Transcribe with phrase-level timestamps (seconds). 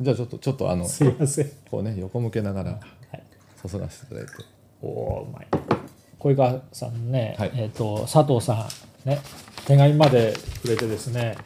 [0.00, 1.50] じゃあちょっとちょっとあのすいません。
[1.70, 2.78] こうね横向けながらは
[3.14, 3.22] い。
[3.68, 4.32] 注がせていただいて。
[4.82, 5.46] おおうまい。
[6.18, 7.52] 小井川さんね、はい。
[7.54, 8.66] えっ、と佐藤さ
[9.04, 9.20] んね
[9.66, 11.36] 手紙までくれてですね。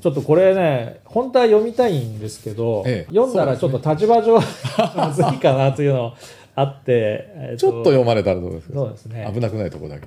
[0.00, 3.12] ちょっとこれね本当は読みたいんですけど、ええ。
[3.14, 4.38] 読んだらちょっと立場上
[4.96, 6.14] まずいかなというの
[6.54, 8.74] あって、えーちょっと読まれたらどうですか？
[8.74, 9.30] そうですね。
[9.32, 10.06] 危なくないとこだけ。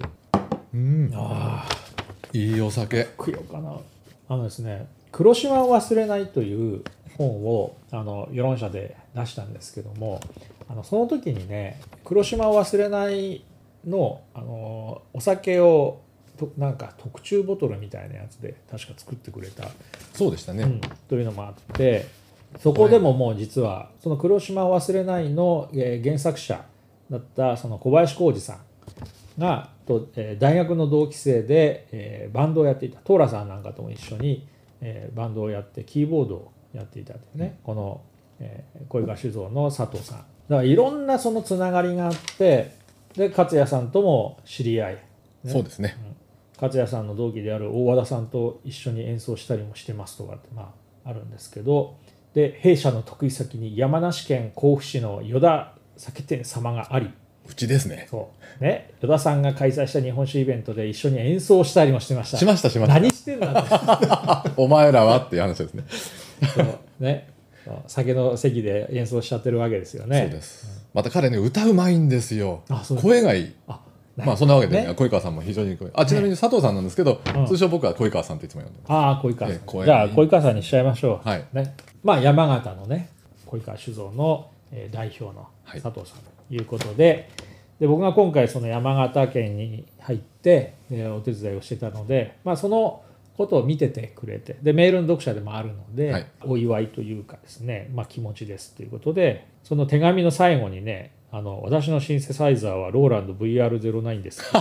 [0.73, 1.11] うん。
[1.13, 1.69] ああ
[2.33, 3.03] いいお酒。
[3.17, 3.73] 食ようかな。
[4.29, 4.87] あのですね
[5.17, 6.83] 「黒島を忘れない」という
[7.17, 10.19] 本をあの世論社で出したんですけども
[10.69, 13.43] あのその時にね「黒島を忘れない
[13.87, 16.01] の」あのお酒を
[16.37, 19.69] となんか特注ボトルみたいなやつで確か作ってくれた、
[20.13, 22.05] そうでしたね、うんというのもあって
[22.59, 26.63] そこでももう実はその「黒島を忘れないの」えー原作者
[27.09, 34.45] だったその小林浩二さんがと、えー大学の同期生で、えーバンドをやっていたトーラさんなんかとも一緒に、
[34.81, 38.01] えーバンドをやってキーボードをやっていたというね、この、
[38.39, 40.17] えー小井川酒造の佐藤さん。
[40.19, 42.75] だからいろんなそのつながりがあって
[43.15, 44.93] で勝也さんとも知り合い、
[45.43, 45.51] ね。
[45.51, 45.95] そうですね。
[46.55, 50.73] 勝也さんの同期である大和田さんと一緒に演奏したりもしてますとかってま
[51.05, 51.95] ああるんですけど。
[52.33, 57.09] で弊社の得意先に山梨県甲府市の依田酒店様があり。
[57.49, 58.05] うちですね。
[58.11, 58.63] そう。
[58.63, 58.91] ね。
[59.01, 62.37] 依田さんが開催した日本酒イベントで一緒に演奏したりもしてました。
[62.37, 62.99] しましたしました。
[62.99, 65.83] 何してんだってお前らはっていう話ですね。
[66.99, 67.29] ね。
[67.87, 70.21] 酒の席で演奏しちゃってるわけですよね。
[70.21, 70.87] そうです。
[70.93, 72.63] また彼ね歌うまいんですよ。
[72.69, 73.55] あそう声がいい。
[73.67, 73.81] あ
[74.15, 77.45] まあそんなわけで、ね小井川さんも非常に声あちなみに佐藤さんなんですけど、うん。
[77.45, 78.91] 通称僕は小井川さんっていつも呼んでます。
[78.91, 81.45] ああ小井川さん、じゃあ小井川さんにしちゃいましょう、はい。
[81.51, 83.09] ね、まあ山形のね
[83.45, 85.81] 小井川酒造の、えー代表のはい。
[85.81, 87.29] 佐藤さんということで,、
[87.81, 93.01] で僕が今回その山形県に入って、でお手伝いをしてたので、まあ、その
[93.37, 94.57] ことを見ててくれて。
[94.61, 96.25] でメールの読者でもあるので、はい。
[96.43, 104.41] お祝いというかですね、まあ、気持ちですということでその手紙の最後にねあの私のシンセサイザーはローランド VR09 です。
[104.51, 104.57] こ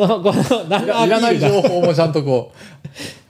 [0.00, 2.50] のこの何いらいらない情報もちゃんとこ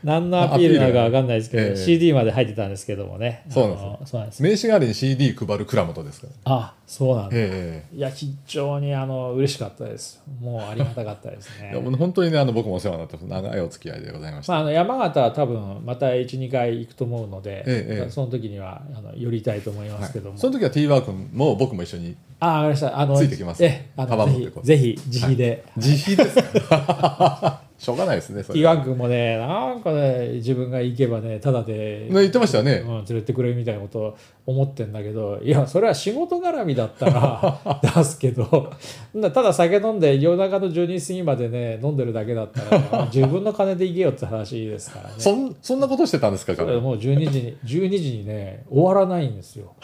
[0.04, 3.44] 何のアピールなのか分かんないですけど、ええ CD まで入ってたんですけどもね。
[3.50, 10.22] そうなんです名刺代わりに CD 配る倉本ですからあそうなんだ、えいや非常にあの嬉しかったです。
[10.40, 11.74] もうありがたかったですね。
[11.98, 22.98] 本当にねあの僕もお世話になってます長いお付き合いでございました、まあ、あの山形は多分また12回行くと思うので、その時にはあの寄りたいと思いまはいすけども、その時は T ワークも僕も一緒にあわかりました。
[23.00, 23.64] あのついてきます。
[23.64, 27.62] えあのぜひぜひ自費で、自費ですか？
[27.78, 28.60] しょうがないですねそれ。
[28.60, 38.72] T1 君もねなんかね自分が行けばねただで、ね言ってましたよね、うん、連れてくれみたいなことを思ってんだけどいやそれは仕事絡みだったら 出すけど
[39.34, 45.14] ただ酒飲んで夜中の12時過ぎまでね飲んでるだけだったら 自分の金で行けよって話ですからね。
[45.18, 49.74] そんそんなことしてたんですか彼それもう12時に12時にね終わらないんですよ。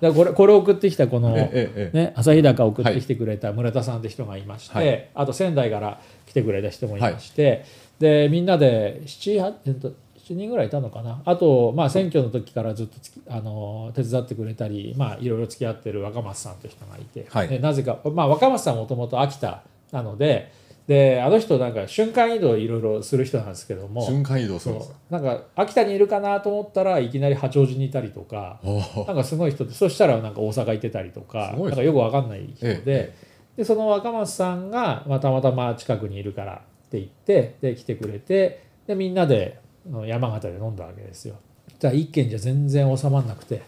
[0.00, 1.30] ね、これこれ送ってきたこの、
[1.92, 5.08] ね、旭高送ってきてくれた村田さんって人がいまして、はい。
[5.14, 7.64] あと仙台から来てくれた人もいまして、
[7.98, 9.92] でみんなで 7, えっと
[10.24, 11.20] 7人ぐらいいたのかな。
[11.24, 17.48] あと、まあ、選挙の時からずっとつきあの手伝ってくれたり、まあ、いろいろ付き合ってる若松さんという人がいて、はい。
[17.48, 20.52] でなぜか、まあ、若松さんもともと秋田なので
[20.86, 24.04] であの人なんか瞬間移動いろいろする人なんですけども。
[24.04, 28.60] 瞬間移動するんですなんか秋田にいるかなと思ったらいきなり八王子にいたりとか
[29.06, 33.14] なんかすごい人でそしたらなんか大阪行ってたりとかなんかよくわかんない人で,、え
[33.56, 39.60] でその若松さんが、まあ、たまたま近くにいるからって言ってで来てくれてでみんなで
[40.06, 41.36] 山形で飲んだわけですよ。
[41.78, 43.62] じゃあ1軒じゃ全然収まんなくて。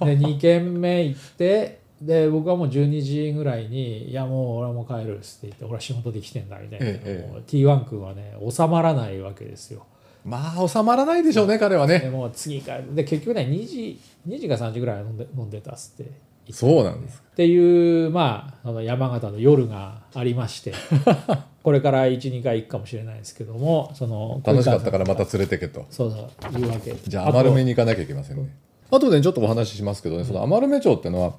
[0.00, 9.86] で 2軒目行ってで僕はもう12時ぐらいに「いやもう俺はもう帰る」っつって言って「俺は仕事で来てんだ」みたいな、ええもう T1 君はね収まらないわけですよ。
[10.24, 12.00] まあ収まらないでしょうね彼はね。
[12.00, 13.98] でもう次からで結局ね2時
[14.28, 16.10] 2時か3時ぐらい飲んで飲んでたっつって
[16.52, 20.72] そうなんですっていうまああの山形の夜がありまして
[21.62, 25.84] これから12回行くかもしれないですけどもその楽しかったからまた小連れてけと。
[25.90, 26.16] そうそ
[26.58, 26.94] ういうわけ。
[26.94, 28.56] じゃあ余目に行かなきゃいけませんね。
[28.90, 31.34] あとでちょっとお話ししますけどね、その余目町っていうのは、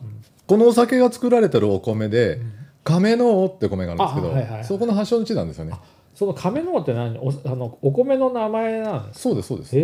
[0.48, 2.42] このお酒が作られてるお米で、
[2.83, 4.65] 亀の尾って米があるんですけど、あはいはいはい。
[4.65, 5.74] そこの発祥の地なんですよね。
[6.13, 7.18] その亀のって何？
[7.19, 9.75] おあのお米の名前なんですそうですそうです。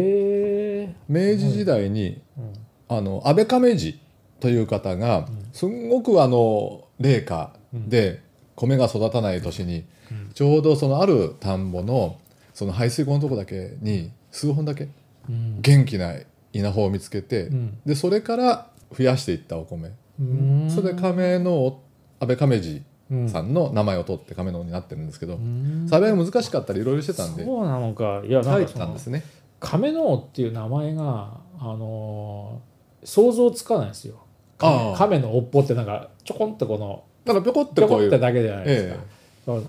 [1.08, 2.54] 明治時代に、うん。
[2.90, 4.00] あの安倍亀治
[4.44, 8.22] という方が、すんごくあの冷夏で
[8.56, 10.32] 米が育たない年に、うん。
[10.34, 12.18] ちょうどそのある田んぼの
[12.54, 14.90] その排水溝のとこだけに数本だけ
[15.30, 15.62] うん。
[15.62, 16.16] 元気な
[16.52, 17.78] 稲穂を見つけて、うん。
[17.86, 20.70] でそれから増やしていったお米、うん。
[20.70, 21.80] それで亀の
[22.20, 22.82] 安倍亀治
[23.12, 23.30] うん。
[23.30, 25.88] さんの名前を取って亀の尾になってるんですけど、うん。
[25.90, 28.22] 栽培が難しかったりいろいろしてたんでそうなのか。
[28.28, 29.24] いやなんかたんですね。
[29.62, 32.74] 亀の尾っていう名前があのー
[33.06, 34.23] 想像つかないんですよ
[34.64, 34.98] ああ。
[34.98, 38.10] 亀の尾っぽってなんかちょこんってこのだからぴょこってぴょこういう。
[38.10, 39.04] こってだけじゃないですか。
[39.48, 39.68] え、だか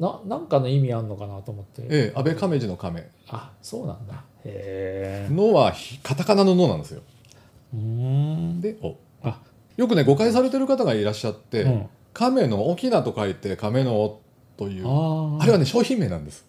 [0.00, 3.08] らななんかの意味あんのかなと思って、ええ安倍亀治の亀。
[3.28, 4.24] あそうなんだ。
[4.44, 5.34] へえ。
[5.34, 7.02] のはひカタカナののなんですよ。
[7.74, 8.60] うーん。
[8.60, 8.96] でお。
[9.22, 9.40] あ
[9.76, 11.86] よくね誤解されてる方がいらっしゃって、うん。
[12.12, 14.20] 亀の翁と書いて亀の尾
[14.56, 14.86] という。
[14.86, 16.46] ああれはね商品名なんです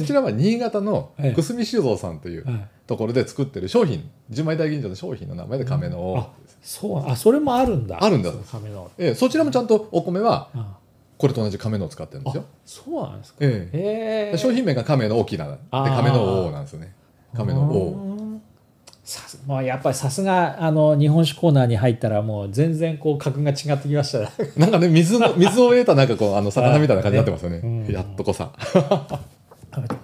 [0.00, 1.32] こちらは新潟のええ。
[1.34, 2.68] 久住酒造さんというはい。
[2.86, 6.30] ところで作ってる商品純米大吟醸の商品の名前で亀の尾、あ
[6.62, 7.98] そうあそれもあるんだ。
[8.02, 8.30] あるんだ。
[8.50, 10.76] 亀の尾ええそちらもちゃんとお米はあ
[11.16, 13.38] これと同じ亀のを使ってるんですあよ、そうなんですか。
[13.40, 14.36] ええ。
[14.38, 15.96] 商品名が亀の翁であー。
[15.96, 16.94] 亀の王なんですよね。
[17.34, 18.16] 亀の王
[19.04, 24.20] さすもうやっぱりさすがあの日本酒コーナーに入ったらもう全然こう格が違ってきました。
[24.20, 27.60] ね なんかね水の 水を得たなんかこうあの魚みたいな感じになってますよね。
[27.60, 27.92] ねうん。
[27.92, 28.52] やっとこさ。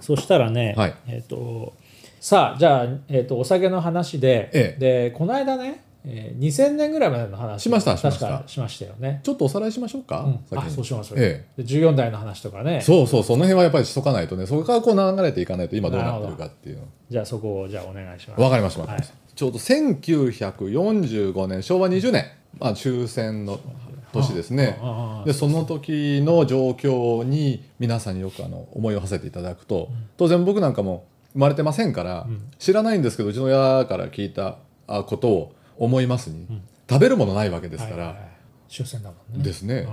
[0.01, 0.93] そしたらね、はい。
[1.07, 1.73] えっ、と
[2.19, 4.75] さあじゃあ、えー、とお酒の話で、え。
[4.77, 7.63] でこの間ね、えー2000年ぐらいまでの話。
[7.63, 8.27] しましたしました。
[8.27, 10.21] 確かしましたよね、ちょっとおさらいしましょうか、
[10.51, 10.57] うん。
[10.57, 12.81] あそうしましょう、えで14代の話とかね。
[12.81, 16.83] そうそうその辺はやっぱりしとかないとねそこからこう流れていかないと今どうなってるかっていうの。
[17.09, 18.41] じゃあそこをじゃあお願いします。
[18.41, 18.97] わかりましたは
[19.35, 22.25] ちょうど1945年昭和20年、
[22.59, 23.59] まあ、終戦の
[24.11, 24.77] 年ですね。
[25.25, 32.51] でその時の状況に皆さんによくあの思いを馳せていただくと、当然僕なんかも生まれてませんから、ん。
[32.57, 34.57] 知らないんですけどうちの親から聞いた
[34.87, 36.45] あことを思いますに、
[36.87, 38.29] 食べるものはいわけですから、はいはいはい。
[38.69, 39.43] 終戦だもんね。
[39.43, 39.87] ですね、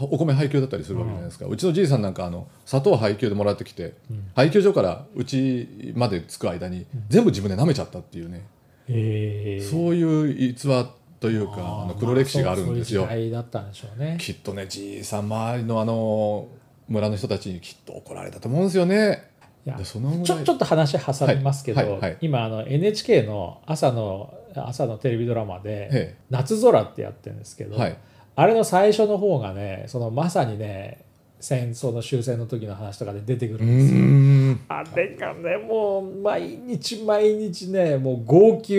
[0.00, 0.08] うん。
[0.12, 4.30] お米配給だったりするわけじゃないですか、うちのじいさんなんかあの砂糖配給でもらってきて、うん。
[4.36, 8.46] 配給所からうちまで着く間に全部自分で舐めちゃったっていうね、
[8.88, 9.60] へえ。
[9.60, 10.90] そういう逸話
[11.20, 14.16] というかあの黒歴史があるんですよ、まあそうだったんでしょうね。
[14.18, 16.48] きっとねじいさん周りのあの
[16.88, 19.30] 村の人たちにきっと怒られたと思うんですよね。
[19.66, 22.16] いやでそのちょちょっと話挟みますけど、はいはいはい。
[22.22, 27.96] 今あの NHK の朝の朝のテレビドラマでええ「夏空」ってやってるんですけど、はい。
[28.36, 31.04] あれの最初の方がねそのまさにね
[31.40, 34.66] 戦争の終戦の時の話とかで出てくうるんですよ。
[34.68, 38.78] あれがねもう毎日毎日ねもう号泣。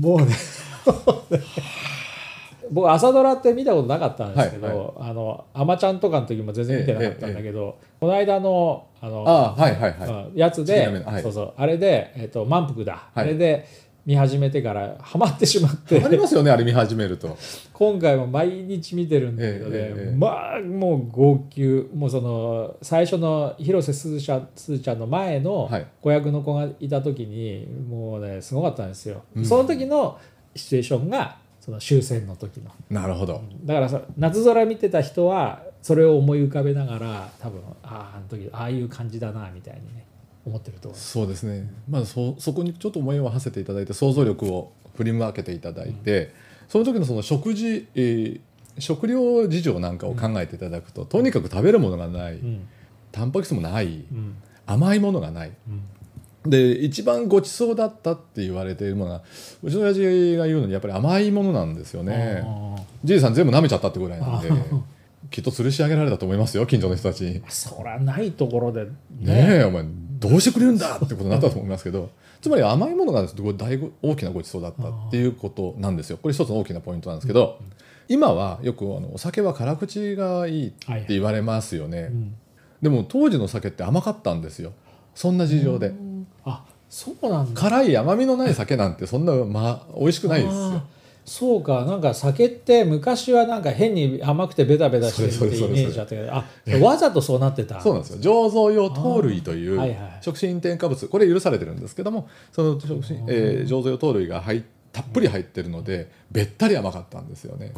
[0.00, 0.26] もうね。
[2.70, 11.22] 僕朝ドラって見たことなかったんですけど、はいあの「あまちゃん」とかの時も全然見てなかったんだけど、この間のあのあはいはいはい、うんやつで、はい。
[11.22, 11.52] そうそう。
[11.56, 13.24] あれで、えっと満腹だ、はい。
[13.24, 13.66] あれで
[14.04, 16.02] 見始めてからハマってしまって。
[16.02, 17.36] ありますよねあれ見始めると。
[17.72, 25.86] 今回も毎日見てるんだけどね、ええええまあもう号泣もうその最初の広瀬すずちゃんすずちゃんの前のはい。
[26.00, 29.44] 子役の子がいた時にもうねすごかったんですよ、うん。
[29.44, 30.18] その時の
[30.56, 32.70] シチュエーションがその終戦の時の。
[32.90, 33.40] なるほど。
[33.64, 40.06] だからさ夏空見てた人はそれを思い浮かべながら多分あああの時ああいう感じだなみたいにね
[40.44, 41.70] 思ってるとそうですね。
[41.88, 46.32] まずそそこにちょっと思いを馳せていただいて想像力を振り分けていただいて、
[46.68, 48.40] その時のその食事、えー
[48.78, 52.66] 食料事情なんかを考えていただくと、とにかく食べるものがない、うん。
[53.10, 53.86] タンパク質もない。
[53.86, 54.34] うん。
[54.66, 55.52] 甘いものがない。
[56.44, 56.50] うん。
[56.50, 59.22] で一番ごちそうだったって言われているものが
[59.62, 62.42] うちの親父が言うのにやっぱり甘いものなんですよね。
[62.44, 64.54] あじいさん全部舐めちゃったってぐらいなんであ
[65.30, 67.24] きっと吊るし上げられたと思いますよ近所の人たち。
[67.24, 67.40] に。
[67.40, 68.90] ーそりゃないところでね。
[69.20, 69.84] ねえお前
[70.22, 72.10] どうしてくれるんだってことになったと思いますけど
[72.40, 76.18] つまり甘いものがすごい大ご大きなごちそうだったっていうことなんですよ。
[76.20, 77.58] これ一つの大きなポイントなんですけど、
[78.08, 82.34] 今はよくあのお酒は辛口がいいって言われますよね、うん。
[82.82, 84.72] でも当時の酒って甘かったんですよ。
[85.14, 85.92] そんな事情で、
[86.44, 87.60] あそうなんだ。
[87.60, 90.82] 辛い甘みのない酒なんてそんな、まあ、美味しくないですよ
[91.24, 96.44] そうかなんか酒って昔はなんか変に甘くてベタベタしてるってイメージだったけどあ
[96.80, 97.80] わざとそうなってた。
[97.80, 98.18] そうなんですよ。
[98.18, 104.62] 醸造用糖類という食品添加物これ許されてるんですけどもその食品、えー醸造用糖類が入っ
[104.92, 107.72] たっぷり入ってるのでべったり甘かったんですよね。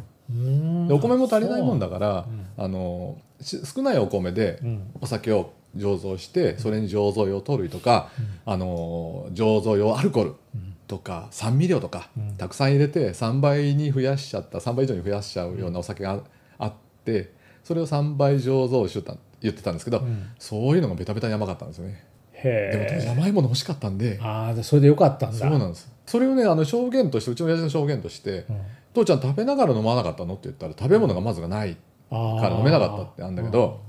[0.91, 4.91] お米も足りないもんだからうんあのし少ないお米でうん。
[5.01, 8.09] お酒を醸造してそれに醸造用糖類とか、
[8.47, 12.37] あの醸造用アルコールうんとか酸味料とか、うん。
[12.37, 16.21] たくさん入れて3倍に増やしちゃった3倍以上に増やしちゃうようなお酒が
[16.59, 16.73] あっ
[17.05, 17.33] て
[17.65, 20.31] それを3倍醸造酒と言ってたんですけど、うん。
[20.39, 22.05] そういうのがベタベタに甘かったんですよね。
[22.45, 24.19] でも甘いもの欲しかったんで。
[24.23, 25.37] ああそれでよかったんだ。
[25.37, 25.91] そうなんです。
[26.07, 28.61] それをねあの証言としてうちの親父の証言としてうん
[28.95, 31.77] 「父ちゃん食べながら飲まなかったの?」って言ったら食べ物がまずがない
[32.11, 33.81] から飲めなかったってあるんだけど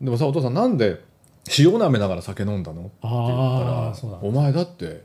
[0.00, 1.00] でもさお父さんなんで
[1.58, 5.02] 塩舐めながら酒飲んだのって言ったらあーそうなん「だお前だって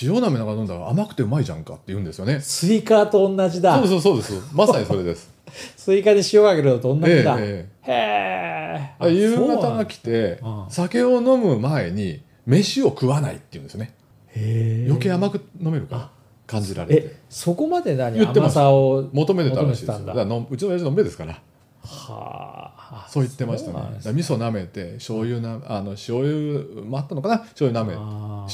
[0.00, 2.40] 塩舐めながら飲んだら甘くてうまいじゃんか」って言うんですよね。
[2.40, 3.76] スイカと同じだ。
[3.76, 5.30] そうそうそうですまさにそれです。
[5.76, 9.08] スイカで塩かけるのと同じだ、えええへえ。
[9.10, 13.94] え夕方がき来てうん酒を飲む前に飯を食わないっていうんですよね。
[14.28, 14.86] へえ。
[14.88, 16.10] 余計甘く飲めるから
[16.46, 17.02] 感じられて。
[17.06, 20.12] えそこまで何甘さを求めてたらしいですだ。
[20.14, 21.38] からのうちの親父のめですから
[21.84, 23.06] はあ。
[23.08, 23.72] そう言ってましたね。
[23.72, 27.38] そうなんですだから味噌舐めて醤油なあの醤油もあったのかな？
[27.40, 27.92] 醤油舐め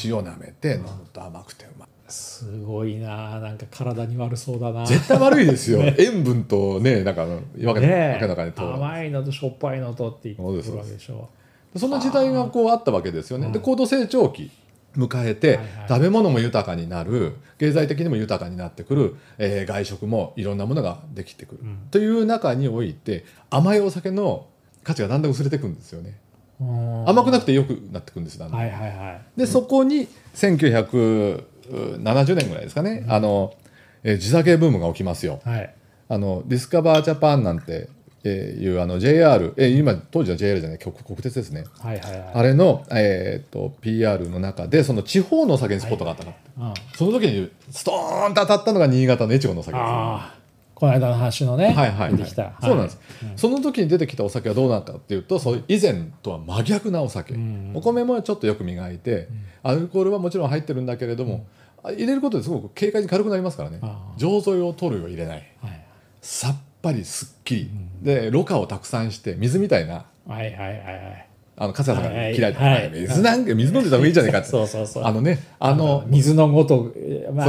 [0.05, 1.89] 塩舐めて飲むと甘くてうまい。
[2.09, 3.39] すごいな。
[3.41, 4.87] なんか体に悪そうだな。
[4.87, 11.29] 絶対悪いですよ、 塩分とねなんかわけわけねなかにと甘いのとしょっぱいのとって言ってくるわけでしょ。
[11.77, 13.47] そんな時代がこうあったわけですよね。
[13.47, 13.53] うん。
[13.53, 14.51] で高度成長期
[14.99, 21.79] 迎えて、食べ物も豊かになる経済的にも豊かになってくる、えー外食もいろんなものができてくる、うん。
[21.91, 24.47] という中において甘いお酒の
[24.83, 26.19] 価値がだんだん薄れていくんですよね。
[26.61, 28.61] 甘くなくてよくなってくるんですだんだん。
[28.61, 29.21] はいはいはい。
[29.37, 33.55] でそこに1970年ぐらいですかね、あの
[34.03, 35.41] えー地酒ブームが起きますよ。
[35.45, 35.75] はい。
[36.09, 37.89] あのディスカバージャパンなんて
[38.25, 41.65] えーいうあの JR、えー今当時の JR じゃない国国鉄ですね。
[41.81, 42.31] はいはいはい。
[42.35, 46.75] あれの、えー、と PR の中でその地方のお酒にスポットがあったかって、うん。
[46.97, 50.39] その時にストーンと当たったのが新潟の越後のお酒です、
[50.75, 52.27] この間の話のね、はいはい、はい。
[52.61, 52.99] そうなんです、
[53.37, 57.73] その時に出てきたお酒はどうなったかっていうとそういう以前とは真逆なお酒、うん。
[57.75, 59.29] お米もちょっとよく磨いて、
[59.63, 61.47] アルコールはもちろん入ってるんだけれども、
[61.83, 63.81] あ入れることですごく軽快に軽くなりますからね。
[64.19, 65.85] 醸造用トルを入れないはい。
[66.21, 67.71] さっぱりすっきり、
[68.03, 70.05] でろ過をたくさんして水みたいな。
[70.27, 71.29] はいはいはいはい。
[71.61, 73.01] あの勝谷さんが嫌いだ、はいはい。
[73.01, 74.49] 水なんか水飲んでた方がいいじゃないかって。
[74.49, 75.05] そうそうそう。
[75.05, 77.47] あのねあの水のごとくまあ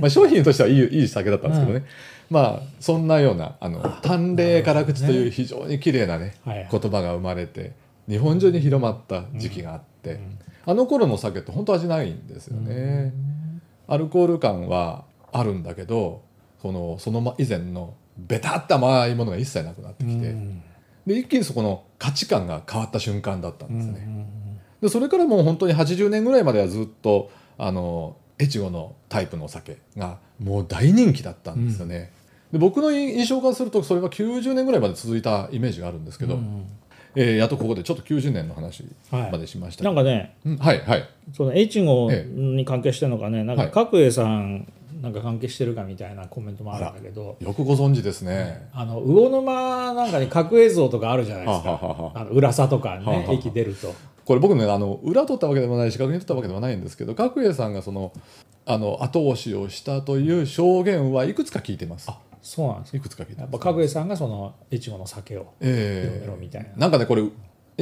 [0.00, 1.86] まあ、商品としてはいいいい酒だったんですけどね、
[2.28, 7.72] まあそんなようなあの淡麗辛口という非常に綺麗なねはい言葉が生まれて
[8.08, 10.18] 日本中に広まった時期があって、
[10.66, 13.12] あの頃の酒って本当味ないんですよね、
[13.86, 16.22] アルコール感はあるんだけど
[16.60, 17.94] そのそのま以前の
[18.26, 20.62] ベタっと甘いものが一切なくなってきて、うん。
[21.06, 24.26] で一気にそこの価値観が変わった瞬間だったんですね、うん
[24.80, 32.10] でそれからもう本当に80年ぐらいまではずっとあの越後のタイプのお酒がもう大人気だったんですよね、
[32.50, 36.66] で僕の印象からするとそれが90年ぐらいまで続いたイメージがあるんですけど、うん
[37.14, 40.56] えーやっとここでちょっと90年の話はいまでしました、なんかねうん。
[40.56, 41.08] はいはい。
[41.34, 43.70] その越後えに関係してるのかねなんかはい。
[43.72, 47.36] 角栄さんなんか関係してるかみたいなコメントもあるんだけど。
[47.40, 51.70] よくご存知ですね、あの魚沼なんかに角栄像とかあるじゃないですか。
[51.82, 53.94] ああの浦佐とかね駅出ると。
[54.24, 58.12] これ僕ねあの裏取ったわけでもないし確認取ったわけでもないんですけど角栄さんがその
[58.66, 62.10] あの後押しをしたという証言はいくつか聞いてます。
[62.42, 62.94] そうなんです。
[62.94, 63.52] よいくつか聞いてます。
[63.52, 66.04] ぱ角栄さんがその越後の酒をえ。
[66.04, 66.68] 広めろみたいな。
[66.76, 67.24] なんかねこれ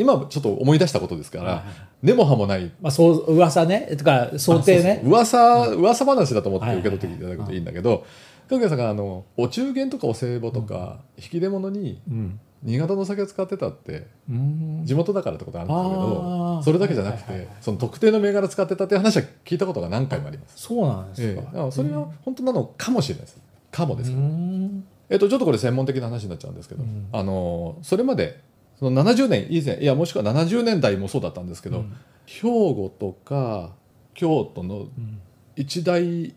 [0.01, 1.63] 今ちょっと思い出したことですから、はい
[2.01, 2.71] 根も葉もない。
[2.81, 3.97] まあそう噂ね。
[3.99, 5.01] とか想定ね。
[5.03, 8.07] あそう噂噂話だと思って受け取っていただくといいんだけど
[8.49, 12.41] 角谷さんがあのお中元とかお歳暮とか、引き出物にうん。
[12.61, 14.83] 新潟の酒を使ってたってうん。
[14.85, 16.63] 地元だからってことあるんですけあどー。
[16.63, 20.55] それだけじゃなくて、その特定の銘柄使ってたっていう話は聞いたことが何回もあります。
[20.63, 21.43] そうなんですか。
[21.55, 21.71] ええ。
[21.71, 23.39] それは本当なのかもしれないです。
[23.71, 24.85] かもですうけど、ん。
[25.11, 27.09] えっとちょっとこれ専門的な話になっちゃうんですけど、うん。
[27.13, 28.41] あのそれまで
[28.79, 31.97] その70年以前いやもしくは70年代もそうだったんですけど、うん。
[32.27, 33.73] 兵庫とか
[34.15, 35.21] 京都のうん。
[35.57, 36.33] 一大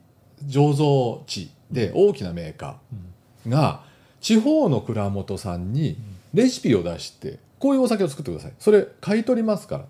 [0.48, 3.84] 醸造地で大きなメーカーが
[4.20, 5.98] 地方の蔵元さんに
[6.34, 8.54] レシピを出してこういうお酒を作ってください。
[8.58, 9.86] それ買い取りますから、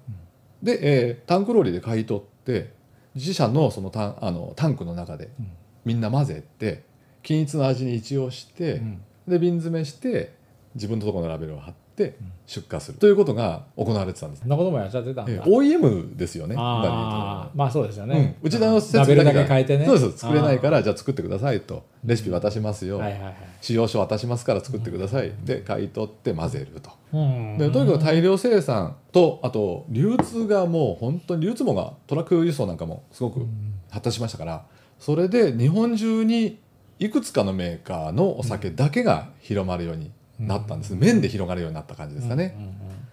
[0.61, 2.73] で、えータンクローリーで買い取って
[3.15, 5.51] 自社のそのタンあのタンクの中でうん。
[5.85, 6.83] みんな混ぜて
[7.23, 9.01] 均一の味に一応して、うん。
[9.29, 10.33] で瓶詰めして
[10.75, 12.97] 自分のところのラベルを貼って出荷する。
[12.97, 19.85] ということが行われてたんですそんなこともやっちゃってたんだ、えー OEM ですよねまあそうですよね、うん、うちの施設ラベルだがけ変えてね。
[19.85, 20.17] そうです。
[20.19, 21.85] 作れないからじゃあ作ってくださいと。
[22.03, 23.35] レシピ渡しますよ、はいはいはい。
[23.61, 26.91] 使用書渡しますから作ってください、で買い取って混ぜると。
[27.13, 27.57] うん。
[27.57, 33.45] でとにかく大量生産とあと流通がもう本当に流通網がトラック輸送なんかもすごく
[33.89, 34.65] 発達しましたから
[34.99, 36.59] それで日本中に
[36.99, 40.11] いくつかのメーカーのお酒だけが広まるように
[40.47, 42.71] なったんです、麺で広がるようになった感じですかね、うんうん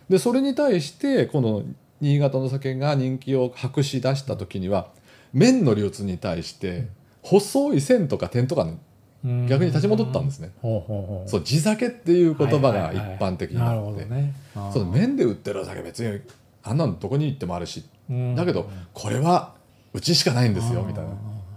[0.08, 1.64] でそれに対してこの
[2.00, 4.88] 新潟の酒が人気を博し出した時には
[5.34, 6.88] 麺の流通に対して
[7.20, 8.78] 細い線とか点とかね
[9.24, 14.04] うん逆に立ち戻ったんですね、そう地酒っていう言葉が一般的になって。
[14.04, 14.32] ね。
[14.72, 16.20] その麺で売ってるお酒別に
[16.62, 17.84] あんなのどこに行ってもあるし
[18.36, 19.54] だけどこれは
[19.92, 21.10] うちしかないんですよみたいな。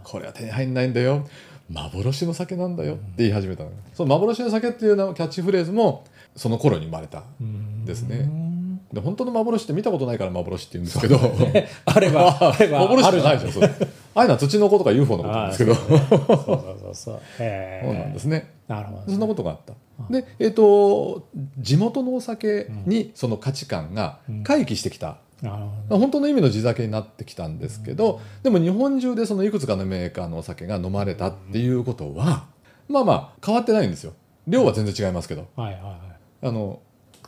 [0.03, 1.27] これは手に入んないんだよ
[1.71, 7.23] 幻の酒なんだよって言い始めたのその幻の酒っていうのキャッチフレーズもその頃に生まれた
[7.85, 8.29] ですね。
[8.93, 11.17] で本当の幻って見たことないから幻って言うんですけど。
[11.85, 15.75] あればあれば幻じゃないでしょああいうのは土の子とか UFO のことなんですけど。
[15.75, 17.19] そうそうそうそう。
[17.37, 17.41] そ
[17.91, 18.51] うなんですね。
[18.67, 19.03] なるほどね。
[19.07, 19.73] そんなことがあった。
[20.09, 25.17] で、えっと地元のお酒にその価値観が回帰してきた
[25.89, 32.47] 本当の意味の地酒になってきたんですけど、でも日本中でそのいくつかのメーカーのお酒が飲まれたっていうことは、
[32.87, 34.13] まあまあ変わってないんですよ。
[34.47, 35.47] 量は全然違いますけど。
[35.55, 36.47] はいはいはい。
[36.47, 36.79] あの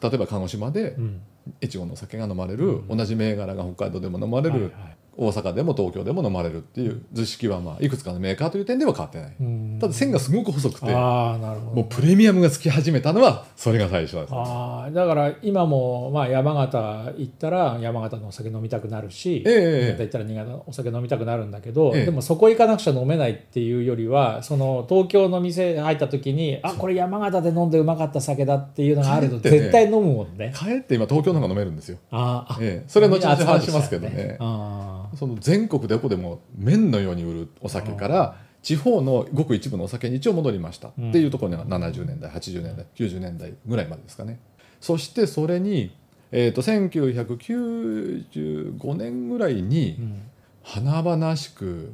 [0.01, 1.22] 例えば鹿児島でうん。
[1.62, 4.72] 越後のお酒が飲まれる、同じ銘柄が北海道でも飲まれる、
[5.15, 9.77] 大阪でも東京でも飲まれるっていう図式はまあいくつかのメーカーという点では変わってない、うん。
[9.79, 22.05] ただ線がすごく細くてああなるほどもうプレミアムがつき始めたのはそれが最初です、ああだから今もまあ山形行ったら山形のお酒飲みたくなるし、ええ新潟行ったら新潟のお酒飲みたくなるんだけど、ええ。
[22.05, 30.51] でもそこ行かなくちゃ飲めないっていうよりはその東京の店入った時にあこれ山形で飲んでうまかった酒だっていうのがあると絶対飲むもんね。
[30.55, 31.98] かえって今東京の方が飲めるんですよ。
[32.10, 32.89] あーあええ。
[32.89, 34.38] それは後々話しますけどね。
[34.39, 40.88] あその全国どこでも麺のように売るお酒から地方のごく一部のお酒に一応戻りました。
[40.88, 44.39] っていうところには70年代80年代90年代ぐらいまでですかね。
[44.79, 45.96] そしてそれに、
[46.32, 49.98] えー、と1995年ぐらいに
[50.63, 51.93] 華々しく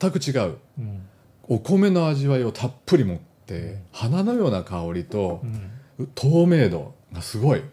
[0.00, 1.02] 全く違ううん。
[1.48, 5.42] お米の味わいをたっぷり持って花のような香りと
[5.98, 6.06] うん。
[6.14, 7.60] 透明度がすごい。
[7.60, 7.68] うん。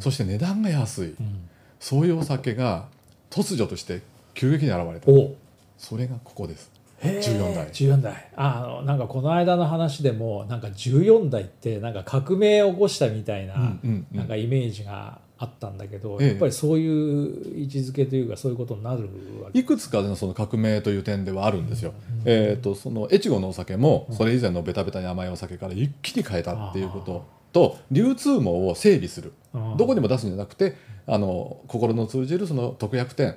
[0.00, 1.14] そして値段が安い。
[1.18, 1.48] うん。
[1.80, 2.88] そういうお酒が
[3.30, 4.02] 突如として
[4.38, 5.10] 急激に現れた。
[5.10, 5.34] お。
[5.76, 6.70] それがここです。
[7.00, 7.20] へー。
[7.20, 7.66] 14代。
[7.70, 8.30] 14代。
[8.36, 13.76] あのなんかこの間の話でもなんか14代ってなんか革命を起こしたみたいな、
[14.12, 16.28] なんかイメージがあったんだけど、ええ。
[16.28, 19.08] やっぱりそういう位置づけというかそういうことになる
[19.54, 21.92] いくつかのその革命という点ではあるんですよ。
[22.24, 29.32] えー、とその越後のお酒もそれ以前のベタベタに甘いお酒から一気に変えたっていうことと流通網を整備する。
[29.76, 30.76] どこにも出すんじゃなくて
[31.08, 33.36] あの心の通じるその特約店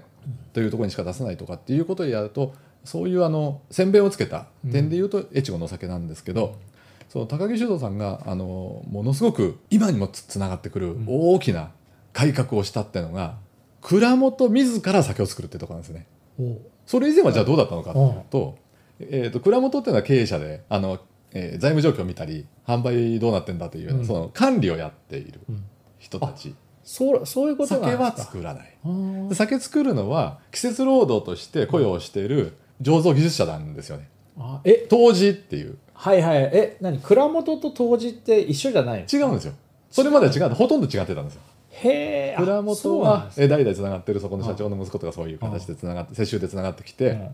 [0.54, 6.58] というところにしか出さないとかっていうことをやるとそういうあの宣伝をつけた点でいうと越後のお酒なんですけど、
[7.10, 11.72] その高木酒造さんがあのものすごく今にもつつながってくる大きな
[12.14, 13.36] 改革をしたっていうのが
[13.82, 16.08] 蔵元自ら酒を作るっていうところなんですね。
[16.40, 18.58] おそれ以前はじゃあどうだったのかというと,、
[19.00, 21.00] えー、と蔵元っていうのは経営者であの、
[21.34, 24.06] えー財務状況を見たり販売どうなってんだというような、うん。
[24.08, 25.64] その管理をやっているうん。
[26.00, 26.56] 人たち、
[26.92, 28.76] そうそういうこと酒は作らない。
[29.34, 34.10] 酒作るのは季節労働として雇用している醸造技術者なんですよね。
[34.38, 34.88] あえ？
[34.90, 35.78] 杜氏っていう。
[35.94, 36.50] はいはい。
[36.52, 37.00] え何？
[37.00, 39.20] 蔵元と杜氏って一緒じゃないの？
[39.20, 39.54] 違うんですよ。
[39.90, 40.50] それまでは違う。
[40.54, 41.42] ほとんど違ってたんですよ。
[41.70, 47.30] へえあ蔵元は代々つながってるそこの社長の息子とかそういう形でつながって世襲でつながってきて、うん。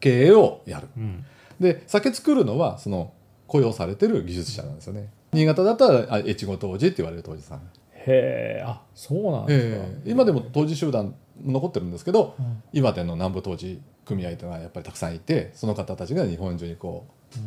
[0.00, 0.88] 経営をやる。
[0.96, 1.26] うん。
[1.60, 3.12] で酒作るのはその
[3.46, 5.10] 雇用されてる技術者なんですよね。
[5.34, 7.60] 新潟だったらあ越後杜氏って言われる杜氏さん、
[8.06, 12.62] へえあそうなんですか、ええ今でも杜氏集団残ってるんですけどうん。
[12.72, 17.38] 岩手の南部杜氏組合というのはやっぱりたくさんいてその方たちが日本中にこう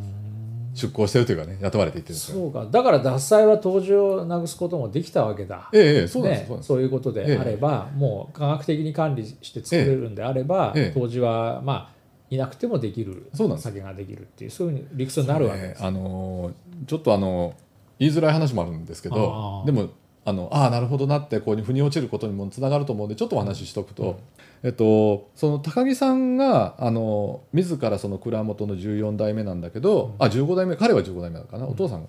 [0.75, 2.37] 出向してるというかね雇われていってるんですよ。
[2.37, 2.65] そうか。
[2.69, 5.69] だから獺祭は杜氏をなくすこともできたわけだ。
[5.71, 10.99] ええええそうなんです、ねそういうことであれば、もう科学的に管理して作れるんであれば、ええ。
[10.99, 11.95] 杜氏はまあ
[12.29, 13.69] いなくてもできるそうなんです。
[13.69, 16.53] 酒ができるっていうそういう理屈になるわけです、ええあのー
[16.87, 17.53] ちょっとあの
[17.97, 19.89] 言いづらい話もあるんですけどでも
[20.27, 24.19] あのああなるほどなってこう腑に落ちることにもつながると思うんでちょっとお話ししとくと、
[24.63, 32.07] えっと、その高木さんがあの自らその蔵元の14代目なんだけど、あ15代目彼は15代目なのかな、お父さん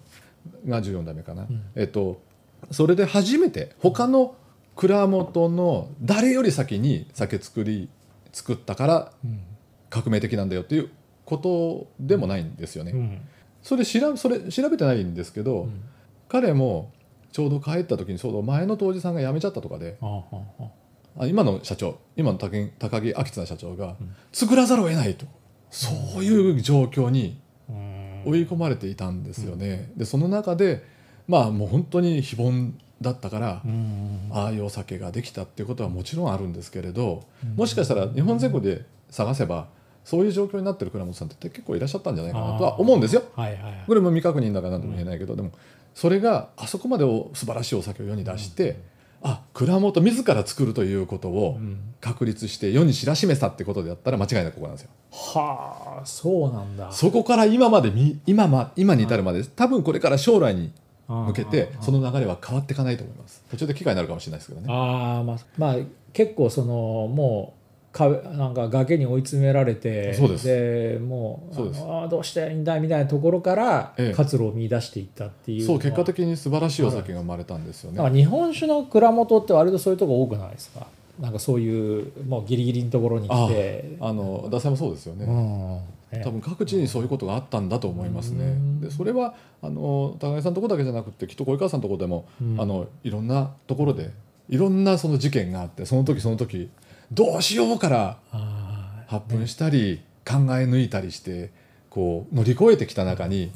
[0.66, 1.62] が14代目かな、ん。
[1.74, 2.22] えっと、
[2.70, 4.34] それで初めて他の
[4.76, 7.90] 蔵元の誰より先に酒造り
[8.32, 9.40] 作ったからうん。
[9.88, 10.90] 革命的なんだよっていう
[11.24, 12.92] ことでもないんですよね。
[12.92, 13.20] うん
[13.62, 15.82] それ調べそれ調べてないんですけど、うん
[16.28, 16.92] 彼も
[17.36, 23.96] ちょうど帰った時にちょうど前の杜氏さんが辞めちゃったとかであ今の社長今の高木明綱社長がん
[24.32, 25.26] 作らざるを得ないと。
[25.68, 28.22] そういう状況にうん。
[28.24, 29.92] 追い込まれていたんですよね。
[29.98, 30.82] でその中で
[31.28, 32.72] まあもう本当に非凡
[33.02, 37.56] だったから、うんああいうお酒ができたっていうことはもちろんあるんですけれど、うん。
[37.56, 39.68] もしかしたら日本全国で探せば
[40.04, 43.24] そういう状況になってる倉本さんって結構いらっしゃったんじゃないかなとは思うんですよ。
[43.34, 45.50] これも未確認だから何とも言えないけど、でも
[45.96, 48.78] それがあそこまでお素晴らしいお酒を世に出して、
[49.22, 51.78] あ蔵元自ら作るということをうん。
[51.98, 54.90] 確立して世に知らしめたってことであったら間違いなくここなんですよ。
[55.10, 56.92] はあそうなんだ。
[56.92, 60.70] そこから今までみ今,、ま、今に至るまで多分これから将来に
[61.08, 63.42] 向けてその流れは変わっていかないと思います。
[63.50, 64.66] 途中で機会になるかもしれないですけどね。
[64.68, 65.76] ああまあまあ
[66.12, 66.74] 結構その
[67.08, 67.65] もう
[67.96, 70.98] 壁なんか崖に追い詰められてです。
[71.00, 74.14] もうあのあーどうしたらいいんだみたいなところからええ。
[74.14, 78.10] 活路を見出していったっていうそう結果的に素晴らしいお酒が生まれたんですよね。
[78.10, 80.86] 日本酒の蔵元って割とそういうとこ多くないですか？
[81.18, 83.96] なんかそういうもうギリギリのところに来て。
[84.00, 85.24] あのダサもそうですよね。
[85.24, 86.18] うん。
[86.18, 88.44] ね多分各地にそういうことがあったんだと思いますね。
[88.44, 88.80] うん。
[88.80, 92.60] でそれはあの高木さんのところだけじゃなくてきっと小井川さんのところでも、うん。
[92.60, 94.10] あのいろんなところで
[94.48, 96.68] いろんなその事件があってその時その時
[97.12, 101.50] どうしようからあ発奮したり、考え抜いたりして
[101.88, 103.52] こう乗り越えてきた中に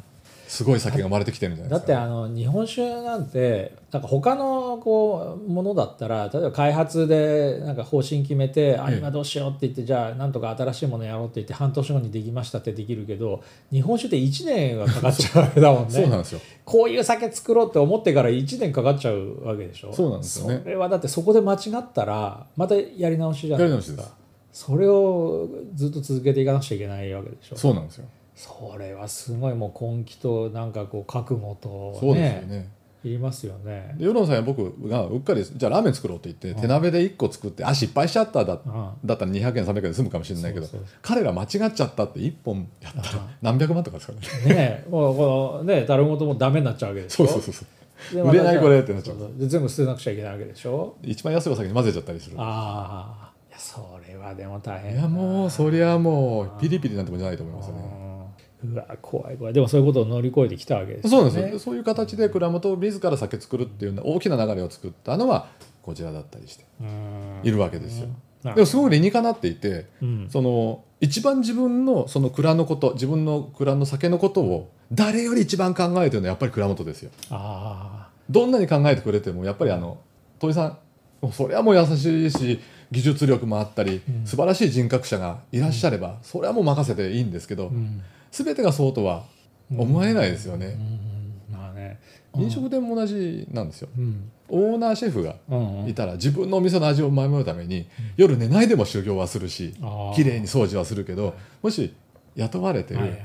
[0.51, 1.99] すごい酒が生まれてきてるんじゃないだっですか。
[1.99, 8.95] てあの日本酒なんてなんか他のこうものだったら例えば開発でなんか方針決めて、あえ。
[8.95, 15.91] え今どうしようって言ってじゃあなんとか新しいものやろうって言って半年後にできましたってできるけど日本酒って1年はかかっちゃうわけだもんね。
[15.95, 16.41] そうなんですよ。
[16.65, 19.93] こういう酒作ろうって思ってから1年かかっちゃうわけでしょ。
[19.93, 20.63] そうなんですよね。
[20.65, 24.03] それはだってそこで間違ったらまたやり直しじゃないですか。
[24.03, 24.17] やり直し
[24.53, 27.57] それをずっと続けていかなくちゃいけないわけでしょ。
[27.57, 28.07] そうなんですよ。
[28.41, 32.69] それはすごいもう根気となんかこう覚悟とそうですねよね。
[33.05, 33.95] いりますよね。
[33.99, 40.67] で世論さんや僕がうっかりじゃあラーメン作ろうと言って手鍋で1個作ってあ失敗しちゃっただうんだったら200円300円で済むかもしれないけど
[41.03, 44.55] 彼ら間違っちゃったって1本やったらあ何百万とかですからね。
[44.55, 47.65] ねえもうこのね樽ごともダメになっちゃうわけでしょそうそうそうそ
[48.13, 48.15] う。
[48.15, 52.37] で売れないこれってなっちゃうそう全部捨てなくちゃいけないわけでしょ一番安いお酒に混ぜちゃったりする。
[52.39, 58.00] ああいやそれはでも大変いやもうそりゃもうピリピリなんてもんじゃないと思いますよね。
[58.65, 59.53] うんうわ怖い怖い。
[59.53, 61.59] でもそういうことを乗り越えてきたわけですそうよねなんですよ。
[61.59, 65.49] そういう形で蔵元自ら酒作るっていうの大きな流れを作ったのは
[65.83, 67.41] こちらだったりしてうん。
[67.43, 68.09] いるわけですよ。
[68.45, 68.55] うん。
[68.55, 70.29] でもすごく理にかなっていてうん。
[70.31, 77.11] その一番自分のその蔵のこと自分の蔵の酒のことを誰より一番考えてるのはやっぱり蔵元ですよ。
[77.31, 79.99] あどんなに考えてくれてもやっぱりあの
[80.39, 80.79] 鳥さん
[81.33, 84.27] それはもう優しいし技術力もあったり、うん。
[84.27, 89.25] 素晴らしい人格者がいらっしゃれば、それはもう任せていいんですけど、あうん全てがそうとは
[89.77, 90.79] 思えないですよね。
[91.51, 91.57] うん。
[91.57, 92.01] まあね。
[92.37, 93.89] 飲食店も同じなんですよ。
[93.97, 94.31] うん。
[94.49, 99.75] オーナーシェフがうんいたら自分のお店の味を守るために夜寝ないでも修行はするし
[100.17, 101.95] 綺麗に掃除はするけどもし
[102.35, 103.19] 雇われてる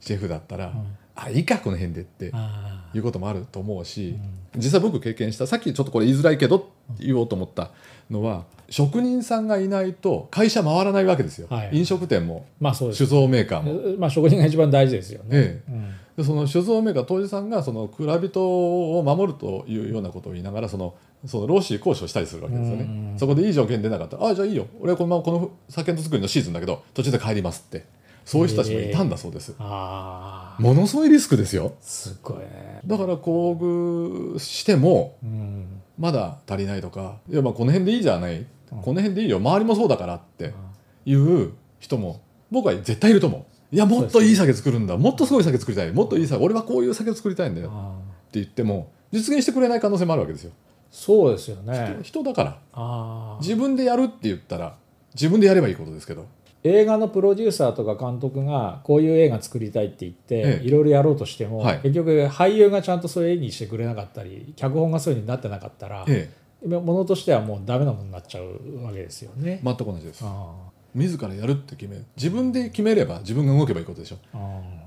[0.00, 0.96] シェフだったら、うん。
[1.16, 4.18] あいいかこの辺でってあいうこともあると思うし、
[4.54, 4.60] うん。
[4.60, 7.70] 実際僕経験したさっきちょっとこれ言いづらいけどって言おうと思った
[8.10, 11.70] のは職人さんがいないと会社回らないわけですよ、はい。
[11.72, 13.06] 飲食店もまあそうです。
[13.06, 13.98] 酒造メーカーも。
[13.98, 15.28] まあ職人が一番大事ですよね。
[15.32, 15.94] えうん。
[16.16, 18.40] でその酒造メーカー杜氏さんがその蔵人
[18.98, 20.94] を守るというようなことを言いながらその
[21.26, 23.18] その労使交渉したりするわけですよね、うん。
[23.18, 24.66] そこでいい条件出なかったら「ああじゃあいいよ。
[24.80, 27.84] 俺はこのままこの酒の作りのシーズンだけど途中で帰ります」って
[28.24, 31.74] そういう人たちもいたんだそうです、ああものすごいリスクですよ。
[31.80, 32.80] すごいね。
[32.86, 35.80] だから厚遇してもうん。
[35.98, 38.46] まだ足りないとかいやまあこの辺でいいじゃない、うん。
[38.82, 39.36] この辺でいいよ。
[39.38, 40.52] 周りもそうだからって
[41.04, 43.44] いう人も僕は絶対いると思う。
[43.74, 44.96] いやもっといい酒作るんだ。
[44.96, 45.92] もっとすごい酒作りたい。
[45.92, 47.68] もっといい酒俺はこういう酒を作りたいんだよ。
[47.68, 47.94] ってあ
[48.32, 50.52] 言っても実現してくれない可能性もあるわけですよ、
[50.90, 51.98] そうですよね。
[52.02, 53.38] 人だから。
[53.40, 54.76] 自分でやるって言ったら
[55.14, 56.26] 自分でやればいいことですけど
[56.66, 60.66] 映画のプロデューサーとか監督がこういう映画作りたいって言って、ええ。
[60.66, 61.80] いろいろやろうとしても、はい。
[61.82, 66.30] 結局俳優がちゃんとそういう演技してくれなかったり脚本がそういうになってなかったら、え
[66.66, 69.60] ものとしてはもうダメなものになっちゃうわけですよね。
[69.62, 70.24] え全く同じです。
[70.24, 70.54] あ
[70.94, 74.16] 自らやるって決める自分で決めれば自分が動けばいいことでしょ。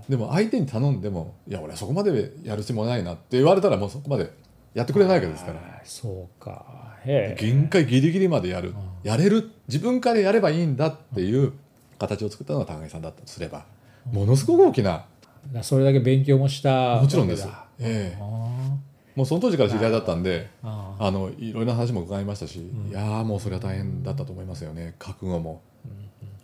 [0.09, 4.31] でも相手に頼んでもいや俺はそこまでやるつもりないなって言われたらもうそこまで
[4.73, 5.59] やってくれないわけですから。
[5.59, 6.95] あそうか。
[7.05, 7.39] へえ。
[7.39, 8.69] 限界ギリギリまでやる。
[8.69, 8.75] うん。
[9.03, 9.51] やれる。
[9.67, 11.53] 自分からやればいいんだっていう
[11.97, 13.65] 形を作ったのが高木さんだったとすれば
[14.11, 15.05] ものすごく大きな
[15.51, 17.47] だそれだけ勉強もしたもちろんです。
[17.47, 18.19] わええ。
[18.19, 22.89] もうその当時から知り合いだったんであのいろいろな話も伺いましたし、ん。
[22.89, 24.95] いやーもうそれは大変だったと思いますよね。
[24.99, 25.61] 覚悟も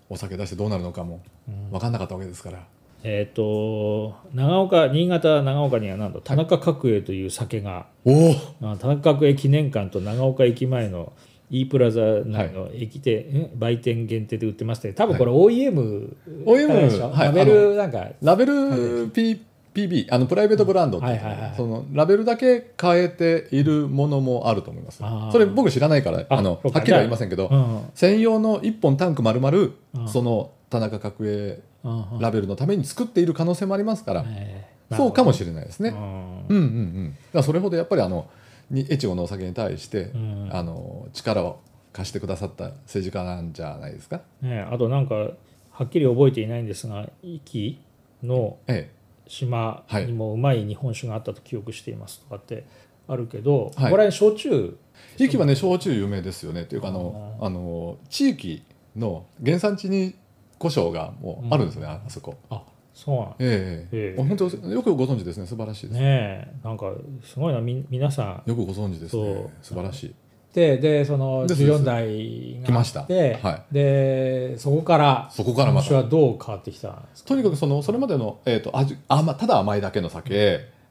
[0.10, 1.72] お酒出してどうなるのかもうん。
[1.72, 2.66] 分かんなかったわけですから、
[3.04, 11.12] えっ、と長岡新潟長岡にはなんだ田中角栄という酒が、おおあ田中角栄記念館と長岡駅前の
[11.50, 16.10] E プラザ内の駅店、ん売店限定で売ってまして多分これ OEM
[16.68, 18.08] からでしょ、OEM はいラベルなんか。
[18.22, 19.42] ラベル P
[19.74, 25.00] PB あのプライベートブランドってはいはいはいそのラベルだけ変えているものもあると思います。
[25.04, 25.32] あー。
[25.32, 29.74] それ僕知らないからああのはっきりは言いませんけど、うん専用の1本タンク丸うん。
[29.96, 31.60] 々その田中角栄
[32.20, 34.96] ラベルのために作っている可能性もありますから、ええ。
[34.96, 35.90] そうかもしれないですね。
[35.90, 38.28] うんうんうんうん、だそれほどやっぱりあの
[38.70, 41.60] に越後のお酒に対して、うんあの力を
[41.92, 44.22] 貸してくださった政治家なんじゃないですか？
[44.42, 45.36] ね、あとなんかは
[45.84, 47.80] っきり覚えていないんですが壱岐
[48.24, 48.90] のえ
[49.28, 52.66] 島はいにもうまい日本酒があったと記憶していますとかって
[53.08, 54.78] あるけど、はいこれは焼酎
[55.20, 56.66] え、壱岐はね焼酎有名ですよね。
[56.66, 58.64] というかあのあの地域
[58.96, 60.16] の原産地に
[60.58, 62.38] 胡椒がもうあるんですよね、ああそこ。
[62.50, 64.24] あそうなんええええ。
[64.24, 65.46] 本当よくご存知ですね。
[65.46, 66.00] 素晴らしいです。
[66.00, 66.54] ねえ。
[66.64, 66.92] なんか
[67.24, 67.60] すごいな。
[67.60, 68.44] み皆さん。
[68.46, 69.26] よくご存知ですそう。
[69.26, 70.16] ね素晴らしい。
[70.54, 73.02] ででそのです14代があ来ました。
[73.02, 75.88] って、はでそこからそこからまた。
[75.88, 77.30] 日本酒はどう変わってきたんですか？
[77.30, 80.30] とにかくそのそれまでの、えー、と味甘ただ甘いだけの酒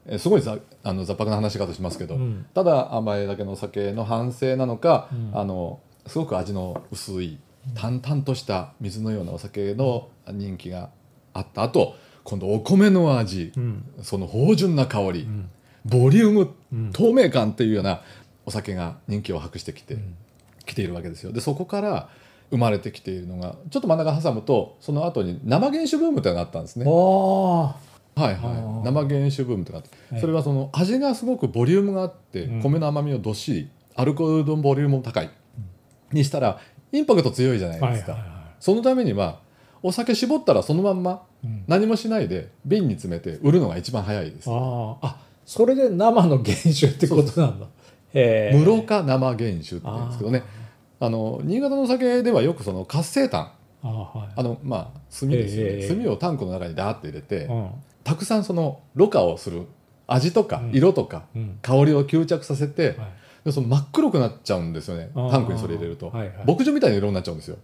[0.05, 2.45] えすごいざあの雑白な話し方しますけど、うん。
[2.53, 5.31] ただ甘いだけのお酒の反省なのか、うん。
[5.33, 7.39] あのすごく味の薄い
[7.75, 10.89] 淡々とした水のようなお酒の人気が
[11.33, 13.83] あった後今度お米の味、うん。
[14.01, 15.49] その芳醇な香り、うん。
[15.85, 16.91] ボリューム、うん。
[16.93, 18.01] 透明感っていうような
[18.45, 20.15] お酒が人気を博してきて、うん。
[20.65, 21.33] きているわけですよ。
[21.33, 22.09] でそこから
[22.49, 26.85] 生まれてきているのがちょっと真ん中挟むとその後に生原酒ブームというのがあったんですね。
[26.85, 27.75] は
[28.17, 29.81] いはい、生原酒ブームとか
[30.21, 32.61] それはその味がすごくボリュームがあって、うん。
[32.61, 35.29] 米の甘みをどっしりアルコールのボリュームも高い、
[36.11, 36.59] にしたら
[36.91, 38.17] インパクト強いじゃないですか、
[38.59, 39.39] そのためには
[39.83, 41.23] お酒絞ったらそのまんま
[41.67, 44.49] 何もしないで瓶に詰めて売るのが一番早いです。
[44.49, 44.97] あー。
[45.01, 47.67] あそれで生の原酒ってことなんだ。
[48.13, 50.43] 室か生原酒って言うんですけどね。
[51.01, 53.51] あの新潟のお酒ではよくその活性炭。
[53.83, 54.29] あーはい。
[54.37, 57.69] あのまあ炭ですよね、ええ炭をタンクの中にダーッと入れて、うん。
[58.05, 59.67] たくさんそのろ過をする
[60.07, 60.71] 味とかうん。
[60.71, 61.59] 色とか、うん。
[61.61, 62.97] 香りを吸着させて、はい。
[63.43, 65.09] でその真っ黒くなっちゃうんですよね。
[65.13, 66.45] タンクにそれ入れると、はいはい。
[66.47, 67.57] 牧場みたいな色になっちゃうんですよ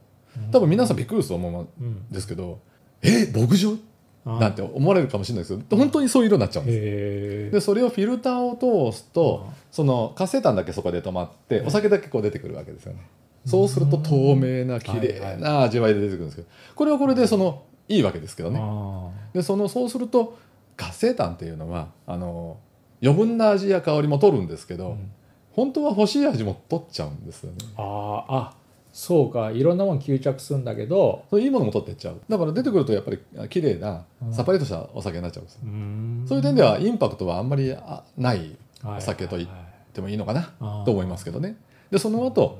[0.52, 2.60] 多分皆さんびっくりすると思うんですけど、
[3.02, 3.78] え牧場？
[4.26, 13.08] なんて思われるかもしれないですけど本当にそういう色になっちゃうんですでそれをフィルターを通すとその活性炭だけそこで止まってお酒だけこう出てくるわけですよね。
[13.46, 18.60] そうすると透明な綺麗な味わいで出てくるんですけどこれはこれでそのいいわけですけどね。
[18.62, 20.38] あでそのそうすると
[20.76, 22.58] 活性炭っていうのはあの
[23.02, 25.12] 余分な味や香りも取るんですけど、ーうん。
[25.54, 27.58] 本当は欲しい味も取っちゃうんですよね。
[27.78, 28.54] あーあ
[29.00, 31.24] そうかいろんなもの吸着するんだけど。
[31.30, 32.20] そういういいものも取ってっちゃう。
[32.28, 34.34] だから出てくるとやっぱり綺麗なうん。
[34.34, 36.26] さっぱりとしたお酒になっちゃうんですよ、うん。
[36.28, 40.84] そういう点ではインパクトはあんまりあないはいお酒と言っはいてもいいのかな？
[40.84, 41.56] と思いますけどね。
[41.92, 42.60] でその後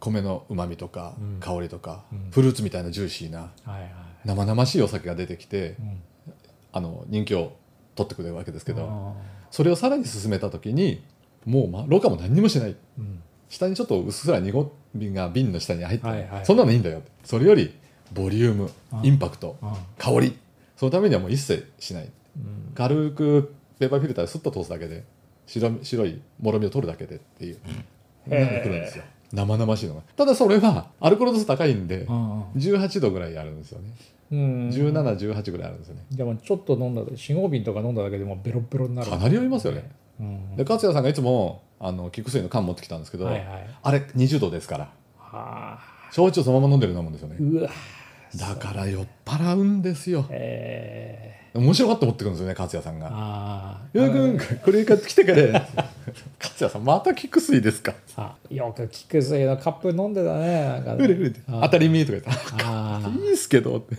[0.00, 1.40] 米のうまみとかうん。
[1.40, 2.30] 香りとか、うん。
[2.30, 3.90] フルーツみたいなジューシーなはいはい
[4.24, 6.02] 生々しいお酒が出てきてうん。
[6.72, 7.52] あの人気を
[7.94, 9.12] 取ってくれるわけですけどあ
[9.50, 11.02] それをさらに進めた時に
[11.44, 12.76] もう、ま、ろ過も何にもしない。
[13.48, 14.68] 下にちょっとうっすら濁り
[15.14, 17.02] が瓶の下に入ってる、はいはいそんなのいいんだよ。
[17.24, 17.74] それより
[18.12, 20.36] ボリュームあインパクトあ香り。
[20.76, 22.04] そのためにはもう一切しない。
[22.04, 22.72] うん。
[22.74, 25.04] 軽くペーパーフィルターでスッと通すだけで
[25.46, 27.58] 白み白いもろみを取るだけでっていう。
[28.28, 29.04] へーなってくるんですよ。
[29.32, 30.02] 生々しいのが。
[30.16, 33.90] ただそれはアルコール度数高いんでうん18度ぐらいあるんですよね。
[34.32, 34.68] うん。
[34.70, 36.02] 1718ぐらいあるんですよね。
[36.12, 39.10] でもちょっと飲んだ4合瓶とか飲んだだけでもベロベロになる。
[39.10, 39.80] かなり酔いますよね。
[39.80, 40.05] うん
[40.56, 43.70] で勝谷さんがいつもあの菊水の缶持ってきたんですけど、はいはい。
[43.82, 44.84] あれ20度ですから。
[45.18, 45.78] はあ。
[46.12, 47.68] 焼酎そのまま飲んでるようなもんですよね。
[48.36, 50.26] だから酔っ払うんですよ。
[50.30, 51.36] え。
[51.54, 53.08] 面白がって持ってくるんですよね勝谷さんー、が。
[53.10, 55.66] あ「よくんこれ買ってきてから」
[56.38, 61.04] 勝谷さんまた菊水ですか?」あよく菊水のカップ飲んでたねなんかね。
[61.04, 62.30] うれうれ当たり前とか言って
[62.64, 63.96] あ「いいっすけど」って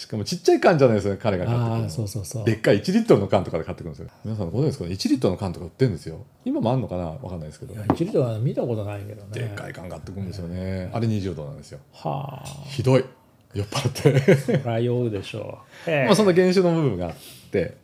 [0.00, 2.44] しかもちっちゃい缶じゃないですよね彼が買ってくるそうそうそう。
[2.46, 4.84] でっかい1リットルの缶とかで買ってくるんですよ皆さんご存知ですか？
[4.86, 6.24] ね1リットルの缶とか売ってるんですよ。
[6.44, 7.04] 今もあんのかな？
[7.04, 7.74] わかんないですけど。
[7.74, 9.28] いや1リットルは見たことないけどね。
[9.32, 10.90] でっかい缶買ってくるんですよね。
[10.92, 11.80] あれ20度なんですよ。
[11.92, 12.64] はあ。
[12.66, 13.04] ひどい。
[13.52, 13.92] 酔っ払っ
[14.24, 14.36] て。
[14.36, 15.90] そりゃ酔うでしょう。
[15.90, 17.14] まあその原酒の部分があっ
[17.50, 17.76] て。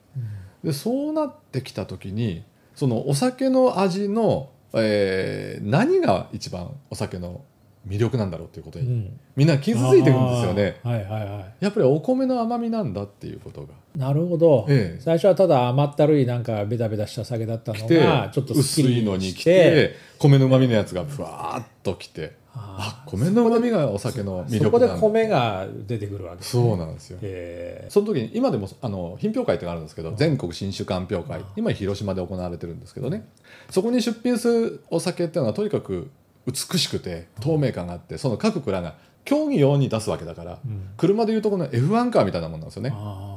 [0.64, 2.42] でそうなってきた時に
[2.74, 7.42] そのお酒の味の、えー何が一番お酒の
[7.87, 9.20] 魅力なんだろうっていうことに、うん。
[9.37, 10.81] みんな傷ついてくるんですよね。
[10.83, 13.68] はいはいはやっぱりお米の甘みなんだっていうことが。
[13.96, 15.01] いなるほど、ええ。
[15.01, 25.01] 最初はただ甘ったるいなんかベタベタした酒だったのがちょっと薄いのに来してて米のうまみのやつがふわーっときてああ米のうまみがお酒の魅そこで力なんだ。
[25.01, 26.62] 米が出てくるわけですね。
[26.62, 27.18] そうなんですよ。
[27.22, 27.87] へえ。
[27.88, 31.42] その時に今でもあの品評会ってあるんですけど全国新酒鑑評会。
[31.57, 33.27] 今広島で行われてるんですけどね。
[33.70, 36.11] そこに出品するお酒っていうのはとにかく
[36.46, 40.90] 美しくて透明感があってその各蔵が競技用に出すわけだからうん。
[40.96, 42.92] 車でいうとこの F1 カーみたいなもんなんですよね。
[42.94, 43.32] あ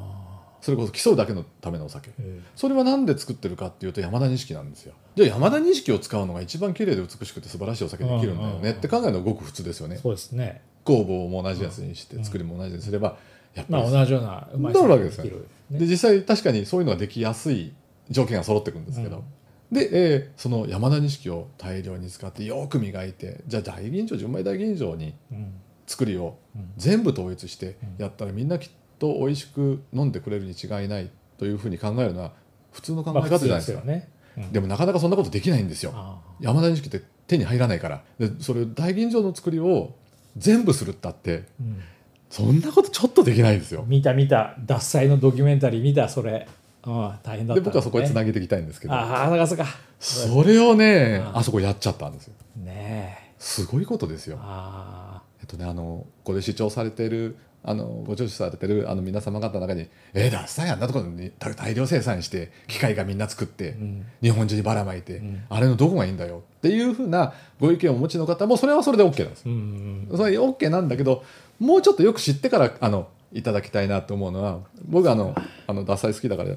[0.61, 2.09] それこそ競うだけのためのお酒。
[2.09, 4.93] ーへそれは何で作ってるかっていうと山田錦なんですよ。
[5.15, 8.57] じゃあ山田錦を使うのが一番綺麗で美しくて素晴らしいお酒できるんだようんうん。
[8.57, 9.95] うんねって考えるのがごく普通ですよね。
[9.95, 10.61] えそうですね。
[10.85, 13.17] 酵母も同じやつにして作りも同じにすれば
[13.55, 15.25] やっぱりまあ同じようなうまいなるわけですよ。
[15.25, 17.73] ねで実際確かにそういうのができやすい
[18.09, 19.23] 条件が揃ってくるんですけど、
[19.71, 25.53] で、えーその山田錦を大量に使ってよく磨いてじゃあ大吟醸純米大吟醸にうん。
[25.85, 26.71] 作りをうん。
[26.77, 28.03] 全部統一してうん。
[28.03, 32.31] やったらみんなきっと美味しく飲んでくれるに違いないというふうに考えるのは
[32.71, 34.09] 普通の考えまあ方じゃないですか、普通よね。
[34.37, 34.51] うん。
[34.51, 35.91] でもなかなかそんなことできないんですよ。
[35.95, 38.03] あ山田錦って手に入らないから。
[38.19, 39.93] でそれ大吟醸の作りを
[40.37, 41.81] 全部するったってーうん。
[42.29, 43.85] そんなことちょっとできないですよ。
[43.87, 44.55] 見た見た。
[44.67, 46.47] 獺祭のドキュメンタリー見たそれ
[46.83, 48.93] ああ大変だったで僕はそこへつなげげていきたいんですけど。
[48.93, 49.65] ああそうか
[49.99, 52.33] それをねああそこやっちゃったんですよ。
[52.57, 53.33] ねえ。
[53.37, 54.37] すごいことですよ。
[54.41, 64.05] あえっとねあのここで主張されているあのご著書されてるあの皆様方の中に「えー、ダッサいあんなところに大大量生産して機械がみんな作って、ん。
[64.21, 65.43] 日本中にばらまいて、ん。
[65.49, 69.43] あれのどこがいいんだよ」っていうふうなご意見をお持ちの方もそれはそれで OK なんです。
[69.45, 71.23] うんそれ OK なんだけど
[71.59, 75.35] もうちょっとよく知ってからあのいただきたいなと思うのは僕あの
[75.69, 76.55] あのダサい好きだから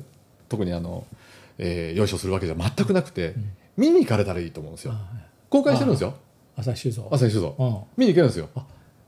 [0.48, 1.07] 特にあの、
[1.59, 3.35] えー、よいしょするわけじゃ全くなくて、
[3.77, 4.94] 見に行かれたらいいと思うんですよ。
[5.51, 6.14] 公開してるんですよ。
[6.57, 7.09] 朝日酒造。
[7.11, 7.55] 朝日酒造。
[7.59, 7.81] うん。
[7.98, 8.48] 見に行けるんですよ。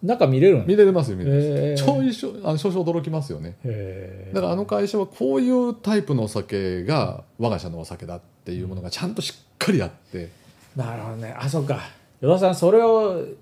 [0.03, 3.57] 中見れるん見れますよ見れます、へーちょいしょあの少々驚きますよね。
[3.65, 10.29] へーだからあの会社はこういうタイプのお酒が我が社のお酒だっていうものがちゃんとしっかりあって。
[10.77, 11.35] なるほどね。
[11.39, 11.81] あそうか。
[12.21, 13.39] 与田さんそれをうん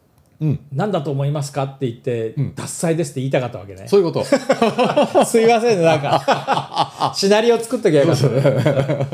[0.73, 3.85] 何だと思いますかって言ってうん「獺祭です」って言いたかったわけね。
[3.87, 4.25] そういうこと。
[5.25, 7.13] すいませんねなんか。
[7.17, 8.27] シナリオ作っときゃよかった。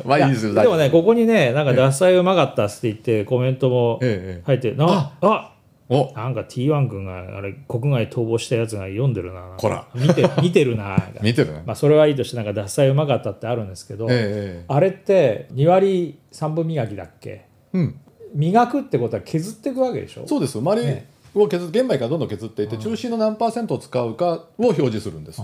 [0.08, 3.98] まあいいですよやでもねここにねなんか獺祭うまかったっすって言ってコメントも
[4.44, 5.52] 入ってなあ
[5.90, 6.12] お。
[6.14, 9.42] なんか T1 君があれ国外逃亡したやつが読んでるな。
[9.56, 9.86] こら。
[9.94, 11.02] 見て見てるな。
[11.22, 14.16] 見てるね、まあそれはいいとしてなんか獺祭うまかったってあるんですけど、ええ
[14.60, 17.30] えあれって2割3分磨きだっけ？
[17.30, 17.94] えうん。
[18.34, 20.24] 磨くってことは削っていくわけでしょ？
[20.26, 21.06] そうです周りね
[21.42, 25.42] を削玄米からどんどん削っていって中心の何パーセントを使うかを表示するんです。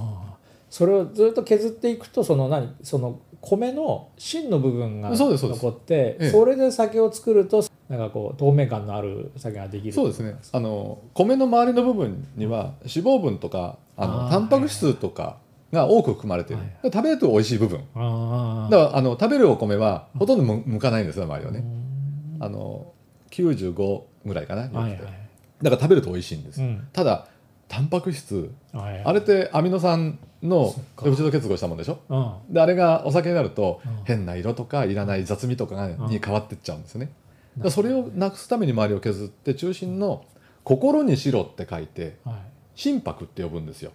[0.70, 2.74] それをずっと削っていくとその何？
[2.83, 6.30] その米の芯の部分が残ってええ。
[6.30, 10.37] それで酒を作るとなんかこう透明感のある酒ができるそうですね。
[10.52, 15.37] あの米の周りの部分には脂肪分とかあのタンパク質とか
[15.72, 17.78] が多く含まれている、はい食べると美味しい部分。
[17.78, 22.37] だからあの食べるお米はほとんどむ向かないんですよ周りはね、うん。
[22.40, 22.92] あの
[23.30, 25.24] 95ぐらいかな、はいはい
[25.64, 26.87] だから食べると美味しいんです、うん。
[26.92, 27.27] ただ
[27.68, 28.50] タンパク質。
[28.72, 31.05] はいあれってアミノ酸のそっか。
[31.05, 31.98] ペプチド結合したものでしょ？
[32.09, 32.55] うん。
[32.55, 34.05] であれがお酒になるとうん。
[34.05, 37.11] 変な色とかいらない雑味とかに変わってっちゃうんですね。
[37.57, 40.24] だからそれをなくすために周りを削って中心の
[40.62, 42.37] 「心に白」って書いてはい。
[42.77, 43.92] 心拍って呼ぶんですよ。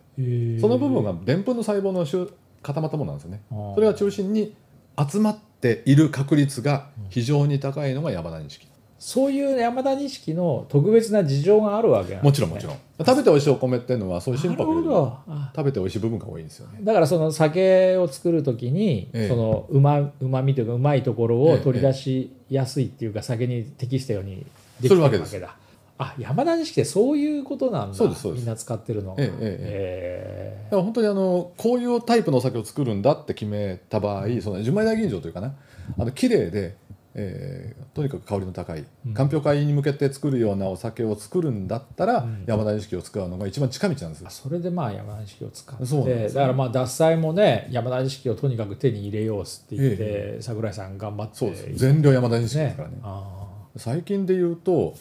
[0.61, 2.29] その部分がでんぷんの細胞の集
[2.61, 3.41] 固まったものなんですよね。
[3.75, 4.55] それが中心に
[4.97, 8.68] 集まっている確率が非常に高いのが山田錦
[8.99, 12.19] そういう山田錦の特別な事情があるわけね。
[12.21, 12.77] もちろんもちろん。
[12.99, 15.19] 食べて美味しいお米っていうのはそういう心拍よりも
[15.55, 16.79] 食べて美味しい部分が多いんですよね。
[16.83, 19.27] だからその酒を作る時に、ええ。
[19.29, 24.45] そのうまうまみというかうまいところええを取り出しやすいっていうか、酒に適したように
[24.81, 25.55] できてるわけだ。
[26.01, 27.93] あ山田錦ってそういうことなんだ。
[27.95, 28.41] そうですそうです。
[28.41, 35.55] みんな使ってるのえええだから本当にあのこういうタイプのお酒を作るんだって決めた場合その純米大吟醸というかな。
[35.97, 36.77] あの綺麗で、
[37.15, 39.13] えーとにかく香りの高いうん。
[39.13, 42.43] 鑑評会に向けて作るようなお酒を作るんだったら、うん。
[42.45, 46.35] 山田錦を使うのが一番近道なんですあそれでまあ山田錦を使ってそうなんです。
[46.35, 51.67] だからまあ獺祭もね山田錦をとにかく手に入れようっすって言って、え桜井さん頑張ってそうです。
[51.75, 52.97] 全量山田錦ですねからね。
[53.03, 54.95] あ最近で言うと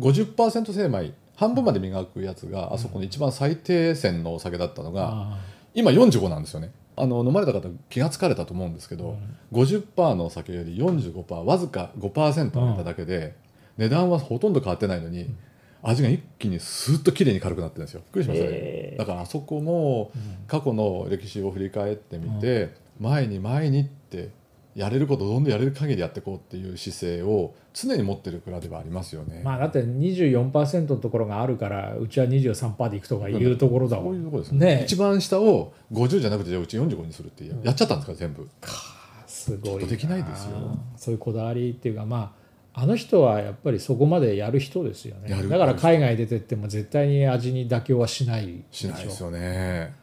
[0.00, 5.38] 50%精米半分まで磨くやつがあそこの一番最低線のお酒だったのーが、あ
[5.74, 9.16] 今45なんですよねあの飲まれた方気がつかれたと思うんですけど、
[9.52, 13.34] 50%のお酒より45%わずか5%上げただけで、
[13.78, 15.34] 値段はほとんど変わってないのに、
[15.82, 18.00] 味が一気にスーッと綺麗に軽くなってるんですよ。
[18.00, 20.46] びっくりしまね、へーだからあそこもうん。
[20.46, 24.30] 過去の歴史を振り返ってみて、前に前にって
[24.74, 29.42] やれることをどんどんやれる限りやっていこうっていう姿勢を常に持ってる蔵ではありますよね。
[29.44, 34.16] まあだって24%のところがあるからうちは23%でいくとかいうところだもん。
[34.16, 34.76] いうところですね。
[34.76, 34.84] ね。
[34.84, 38.48] 一番下を50じゃなくてじゃあうち45にするってややっちゃったんですから全部。
[39.26, 40.78] すごいできないですよ。
[40.96, 42.42] そういうこだわりっていうかまあ
[42.74, 45.30] あの人はやっぱりそこまでやる人ですよね。
[45.30, 45.48] やる。
[45.48, 49.94] だから海外出てっても絶対に味に妥協はしないしないですょよね。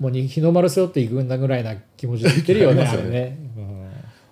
[0.00, 2.82] もうに日の丸背負っていくんだぐらいな気持ちで言ってるよね。
[2.86, 3.77] あれね、うん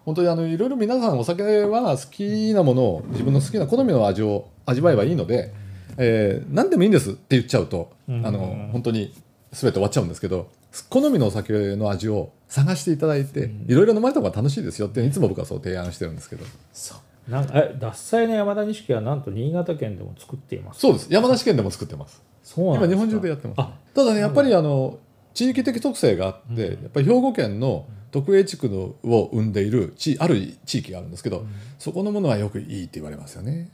[0.06, 5.52] 本当にあのいろいろ皆さんお酒は好きなものを自分の好きな好みの味を味わえばいいので、
[5.98, 8.24] えー何でもいいんですって言っちゃうと、うん。
[8.24, 9.12] あの本当に
[9.52, 10.48] 全て終わっちゃうんですけど
[10.90, 16.44] 好みのお酒の味を探していただいて、いろいろ飲まれた方が楽しいですよっていつも僕はそう提案してるんですけど。
[16.72, 16.94] そ
[17.28, 17.30] う。
[17.30, 20.80] なんかえ獺祭の山田錦はなんと新潟県でも作っています。
[20.80, 21.08] そうです。
[21.10, 22.22] 山梨県でも作ってます。
[22.44, 23.60] そうなん今日本中でやってます。
[23.60, 23.72] あ。
[23.92, 25.00] ただねやっぱりあの
[25.34, 31.44] 地域的特性があって、やっぱり兵庫県の特営地区のを生んでいる地ある地域があるんですけど、
[31.78, 33.68] そこのものはよくいいって言われますよね。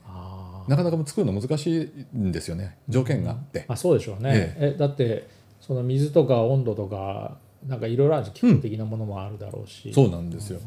[0.67, 2.77] なかなか作るの難しいんですよね。
[2.89, 5.29] 条件があって、あそうでしょうね、えだって
[5.61, 8.29] その水とか温度とかなんかいろいろあるん。
[8.29, 10.59] です気候的なものもあるだろうし、そうなんですよ、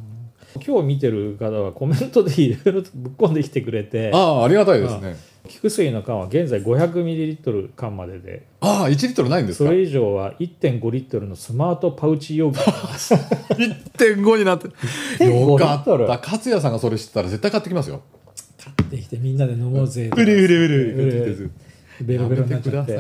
[0.64, 5.16] 今日見てる方はコメントでいろいろとぶっ込んできてくれてああありがたいですね。
[5.48, 8.46] 菊水の缶は現在 500ml 缶までで。
[8.60, 9.70] ああ1リットルないんですか？
[9.70, 14.66] それ以上は1.5リットルのスマートパウチ容器1.5になって。
[15.18, 15.90] 1.5よかった。
[15.92, 18.02] 勝也さんがそれ知ったら絶対買ってきますよ。
[18.90, 20.10] できてみんなで飲もうぜ。
[20.12, 21.50] うるうるうるうる
[22.02, 22.98] ベロベロになっちゃって。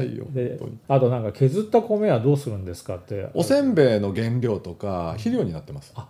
[0.86, 3.28] あとなんか削った米はどうするんですかって。
[3.34, 5.92] おせんべいの原料とか肥料になってます。
[5.96, 6.06] あ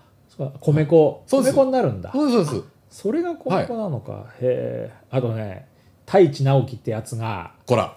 [0.60, 1.22] 米粉。
[1.26, 1.54] そうです。
[1.54, 2.10] 米粉になるんだ。
[2.12, 4.92] そうですそれが米粉なのか、へえ。
[5.10, 5.66] あとね
[6.06, 7.96] 太一直樹ってやつがこら。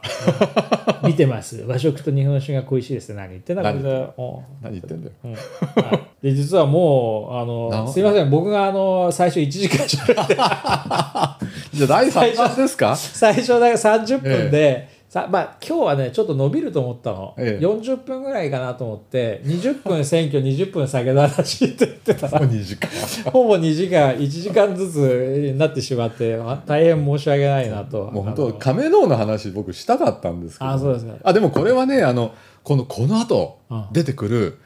[1.03, 1.63] 見てます。
[1.67, 5.13] 和食と日本酒が恋しいですって何言ってんだ何言ってんだよ。
[5.23, 5.31] うん。
[5.33, 5.39] は
[5.93, 6.23] い。
[6.23, 8.29] で実はもうあなのすいません。
[8.29, 10.35] 僕があの最初1時間喋って。
[11.73, 12.95] じゃあ第3弾ですか？
[12.95, 17.65] 最初だから30分で、さまあ、今日はねちょっと伸びると思ったの、ええ。
[17.65, 23.31] 40分ぐらいかなと思って20分選挙20分酒の話って言ってたらもう2時間。
[23.31, 24.97] ほぼ2時間1時間ずつ
[25.51, 28.03] になってしまってあ大変申し訳ないなと。
[28.11, 30.69] もう本当亀のの話僕したかったんですけど。
[30.69, 31.19] あそうですね。
[31.23, 33.85] あでもこれはねあのこのこの後うん。
[33.91, 34.59] 出てくる、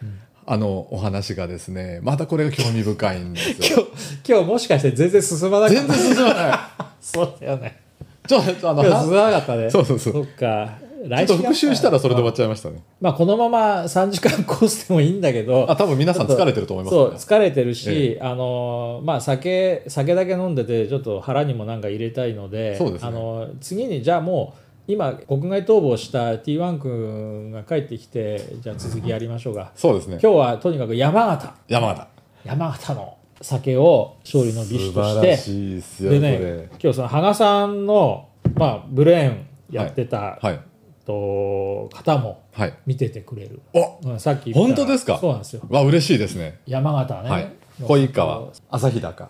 [0.46, 3.88] あのお話がですねまたこれが興味深いんですよ。
[3.88, 5.82] 今日今日もしかして全然進まなかった。
[5.84, 6.60] 全然進まない。
[7.00, 7.83] そうだよね
[8.28, 9.70] ちょっとあの今日進まなかったね。
[9.70, 10.14] そうそうそう。
[10.14, 10.84] そっか。
[11.04, 12.82] ちょっと復習したらそれで終わっちゃいましたね。
[13.02, 23.08] まあこのまま3時間コースでもいいんだけどあ多分皆さん疲れてると思いますそうね疲れてるし、あのまあ酒酒だけ飲んでてちょっと腹にもなんか入れたいのでそうですね。
[23.10, 24.54] あの次にじゃあも
[24.88, 29.74] う今国外逃亡した T1 君が帰ってきてじゃあ続きやりましょうか。
[29.76, 30.20] そうですね。
[30.24, 31.54] 今日はとにかく山形。
[31.68, 32.08] 山形。
[32.46, 35.04] 山形の酒を勝利の美酒素と
[35.36, 40.60] してでね今日その羽賀さんの、まあ、ブレーンやってた、はい。
[41.06, 42.74] と方もはい。
[42.86, 45.18] 見ててくれる、おうんさっき本当ですか？
[45.18, 45.62] そうなんですよ。
[45.70, 46.60] わ嬉しいですね。
[46.66, 47.52] 山形ね、はい。
[47.80, 48.48] の小井川。
[48.70, 49.24] 旭高。
[49.24, 49.30] なん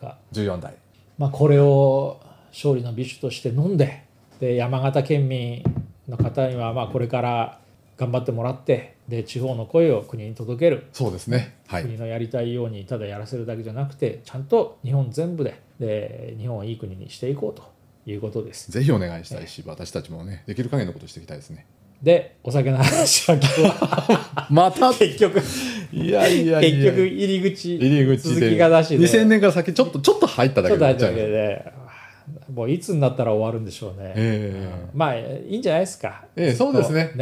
[0.00, 0.74] か14代。
[1.18, 2.20] まあ、これを
[2.52, 4.04] 勝利の美酒として飲んで
[4.40, 5.62] で山形県民
[6.08, 7.58] の方にはまあこれから
[7.98, 11.56] 頑張ってもらってで地方の声を国に届ける、そうですね。
[11.66, 11.82] はい。
[11.82, 17.64] 国のやりたいようにただやらせるだけじゃなくてちゃんと日本全部でで日本をいい国にしていこうと
[18.08, 18.70] いうことです。
[18.70, 21.66] ぜひお願いしたいし私たちもねできる限りのことしていきたいですね。
[22.00, 24.46] でお酒の話は今日は。
[24.48, 25.40] また結局。
[25.92, 28.34] いやいやいや結局入り口入り口で。
[28.36, 29.04] 続きがなしで。
[29.04, 31.72] 2000年から先ちょっとちょっと入っただちょけでっと入っただけで。
[32.54, 34.12] もういつになったら終わるんでしょうね。
[34.14, 34.90] ええ。
[34.94, 36.24] まあいいんじゃないですか。
[36.36, 37.12] ええそうですね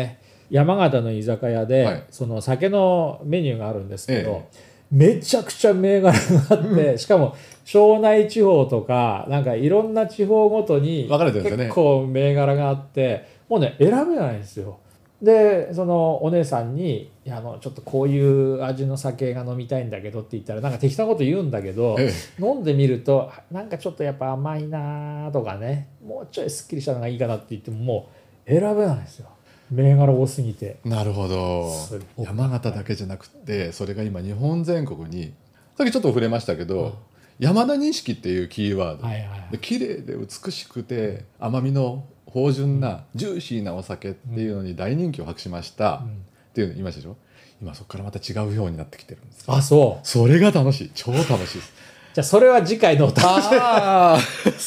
[0.51, 2.05] 山形の居酒屋で、はい。
[2.11, 4.59] その酒のメニューがあるんですけど、え
[4.91, 6.21] めちゃくちゃ銘柄が
[6.51, 11.65] あって、しかも庄内地方とかなんかいろんな地方ごとに分かれてるんですよね。
[11.65, 14.79] 結構銘柄があってもうね選べないんですよ。
[15.21, 28.09] でそのお姉さんにいやあの「ちょっとこういう味の酒が飲みたいんだけど」って言ったらなんか適当なこと言うんだけど、え飲んでみるとなんかちょっとやっぱ甘いなとかねもうちょいすっきりしたのがいいかなって言ってもも
[28.47, 29.29] う選べないんですよ
[29.71, 30.79] 銘柄多すぎて。
[30.85, 31.73] なるほど。
[32.19, 35.35] 山形だけじゃなくてそれが今日本全国に
[35.77, 36.99] さっきちょっと触れましたけど、
[37.39, 39.49] 山田錦っていうキーワード、はいはいはい。
[39.53, 46.09] で綺麗で美しくて甘みの芳醇なジューシーなお酒っていうのに大人気を博しました、うん。
[46.09, 47.17] っていうの言いましたでしょ？
[47.63, 50.07] 今そこからまた違うようになってきてるんですあそう。
[50.07, 50.91] それが楽しい。
[50.95, 51.73] 超楽しいです。
[52.15, 53.49] じゃあそれは次回のお楽し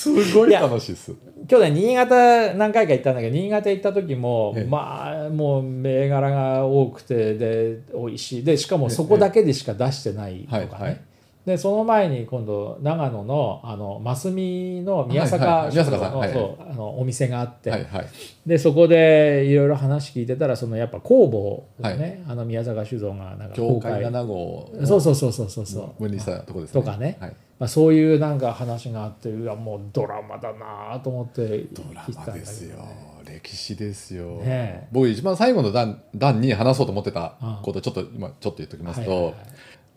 [0.10, 1.14] みすごい楽しいです
[1.52, 4.64] 去年新潟何回か行ったんだけど新潟行った時も、ええ。
[4.64, 8.44] まあもう銘柄が多くてで美味しい。
[8.46, 11.02] でしかもそこだけでしか出してないとかね、はいはい。
[11.46, 16.32] でその前に今度長野のあの真澄の宮坂のはい。
[16.32, 18.08] そうあのお店があって、はいはい。
[18.46, 26.02] でそこでいろいろ話聞いてたらそのやっぱ工房をね、あの宮坂酒造がなんか教会7号そうそうそうそうそうそう。
[26.02, 26.82] 分離したところですね。
[26.82, 27.18] とかね。
[27.20, 32.84] はい、まあ、そういうなんか話があってうわもうドラマだなと思ってドラマですよ。
[33.24, 34.88] 歴史ですよ、ねえ。
[34.92, 39.36] 僕一番最後の段段に話そうと思ってたことちょっと今ちょっと言っておきますと、はいはいはい。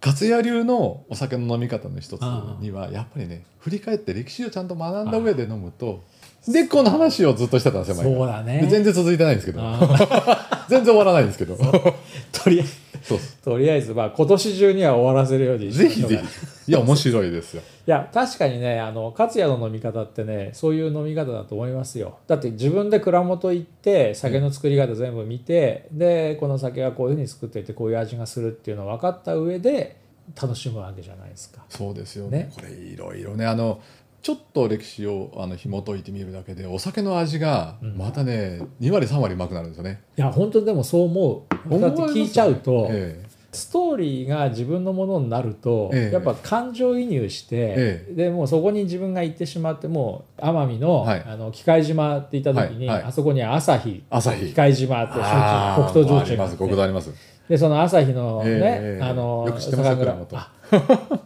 [0.04, 2.20] 勝谷流のお酒の飲み方の一つ
[2.60, 6.04] にはやっぱりね振り返って歴史をちゃんと学んだ上で飲むと
[6.46, 8.60] でこの話をずっとしてたんですよ毎回そうだね。
[8.60, 9.62] で全然続いてないんですけど。
[9.62, 11.56] あ 全然終わらないんですけど。
[11.56, 13.38] とりあえずそうです。
[13.42, 16.70] とりあえずまあ今年中には終わらせるようにしぜひぜひ。
[16.70, 17.62] いや面白いですよ。
[17.86, 22.18] いや確かにねあの勝也の飲み方ってねそういう飲み方だと思いますよ。
[22.26, 29.96] だって自分で蔵元行って酒の作り方全部見て、でこの酒はこういうふうに作っていてこういう味がするっていうのを分かった上で
[30.40, 31.62] 楽しむわけじゃないですか。
[31.68, 32.38] そうですよね。
[32.38, 32.52] ね。
[32.54, 33.82] これいろいろねあの
[34.24, 37.98] ちょっと歴史をあの紐解いてみるだけでお酒の味がうん。
[37.98, 40.00] またね、2割3割うまくなるんですよね。
[40.16, 41.78] いや本当にでもそう思う。
[41.78, 43.22] だって聞いちゃうと、え
[43.52, 46.14] ストーリーが自分のものになると、ええ。
[46.14, 51.24] やっぱ感情移入して、えでもうそこに自分が行ってしまってもう奄美の,、はい。
[51.26, 52.96] あの機械島って言った時に、はい。
[52.96, 53.06] はい。
[53.08, 54.46] あそこには朝日朝日。
[54.46, 56.56] 機械島って焼酎黒糖焼酎あります。
[56.56, 57.34] 国道あります。
[57.48, 59.94] でその朝日のね、ええあの酒蔵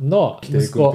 [0.00, 0.92] の息子。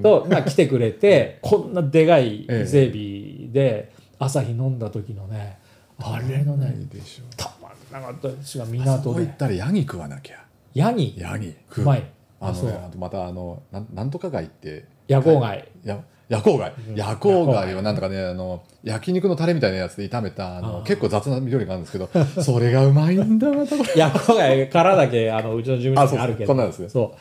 [0.00, 5.58] と、まあ、来てくれて こんなでかい伊勢海老で、朝日飲んだ時のね
[5.98, 10.36] あれのねいいでしょたまんなかったですがあ港そこ行っでたらヤギ食わなきゃ。
[10.74, 11.14] ヤギ？
[11.18, 11.54] ヤギ。
[11.76, 12.04] うまい。
[12.40, 14.86] あのねあとまたあのなんなんとか貝って。
[15.08, 15.68] 夜光貝。
[15.84, 16.72] や夜光貝。
[16.88, 16.94] うん。
[16.94, 22.08] 夜光貝はなんとかねあの焼肉のタレみたいなやつで炒めたあの結構雑な料理があるんですけど
[22.42, 23.48] それがうまいんだ
[23.96, 26.46] 夜光貝殻だけあのうちの事務所にあるけど。
[26.46, 26.54] そう。
[26.54, 26.88] こんなんですね。
[26.88, 27.18] そう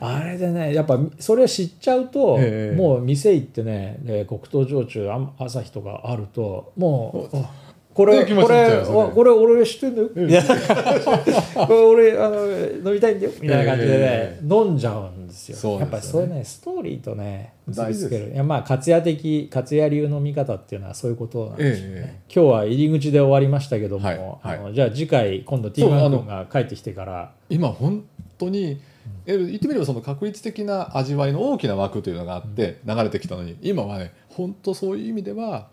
[0.00, 2.76] あれでねやっぱそれを知っちゃうと、ええ。
[2.76, 7.50] もう店行ってねで黒糖焼酎あ朝日とかあるともうあ
[7.96, 10.42] これこれこれ俺知ってんだよ、いな
[11.66, 15.80] これ俺あの飲みたいんだよみたいな感じでね、え飲んじゃうんですよ。
[15.80, 18.32] やっぱりそういうねストーリーとね結びつける。
[18.34, 27.32] いやまあ勝也的勝也流の見方っていうのはそういうことなんですよね、え今日は入り口で終わりましたけども、あのじゃあ次回今度ティーマン君が帰ってきてから。
[27.48, 28.04] 今本
[28.36, 28.76] 当にえ
[29.26, 35.68] 言ってみればその確率的な味わいの大きな枠というのがあって流れてきたのに今はね本当そういう意味では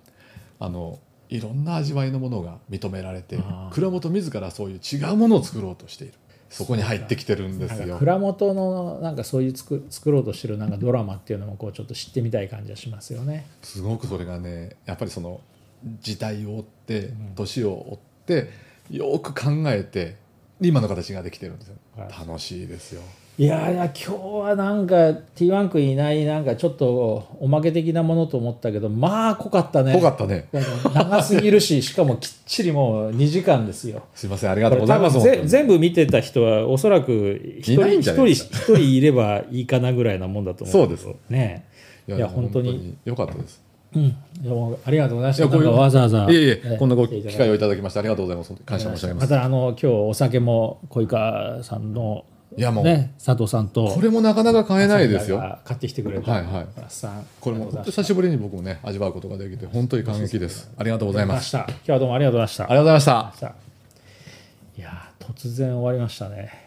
[0.60, 3.40] あのいろんな味わいのものが認められて
[3.72, 6.14] 蔵元自らそういう違うものを作ろうとしている。
[6.50, 7.98] そこに入ってきてるんですよ。
[7.98, 13.48] 蔵元のなんかそういう作作ろうとしてるなんかドラマっていうのもこうちょっと知ってみたい感じがしますよね。
[13.64, 15.42] すごくそれがねやっぱりその
[16.02, 17.34] 時代を追ってん。
[17.36, 18.50] 年を追って
[18.92, 20.18] よく考えて
[20.62, 21.76] 今の形ができてるんですよ。
[21.98, 22.10] はい。
[22.10, 23.02] 楽しいですよ
[23.36, 24.96] いやいや今日はなんか
[25.36, 29.94] T1 君いないなんかちょっとおまけ的なものと思ったけどまあ濃かったね。
[29.94, 30.50] 濃かったね。
[30.94, 34.04] 長すぎるししかもきっちりもう2時間ですよ。
[34.14, 41.66] すいませんありがとうございます全部見てた人はおそらく一人一人人いればいいかなぐらいなもんだと思うそうね。
[42.08, 42.96] いや本当に。
[43.04, 43.64] 良かったです。
[43.96, 45.58] うん、うありがとうございました。
[45.58, 46.28] いわざわざ。
[46.30, 48.54] いえいええこんなご機会をいただきましてありがとうございます。
[48.64, 52.26] 感謝申し上げまますたあの今日お酒も小井川さんの
[52.58, 53.88] いやもう、ね佐藤さんと。
[53.88, 55.38] これもなかなか買えないですよ。
[55.38, 56.32] が買ってきてくれた。
[56.32, 56.68] はいはい。
[57.40, 60.72] これも久しぶりに僕もね味わうことができて本当に感激です。
[60.78, 61.56] ありがとうございます。
[61.56, 62.64] 今日はどうもありがとうございました。
[62.66, 63.56] ありがとうございました。
[64.78, 66.63] いや突然終わりましたね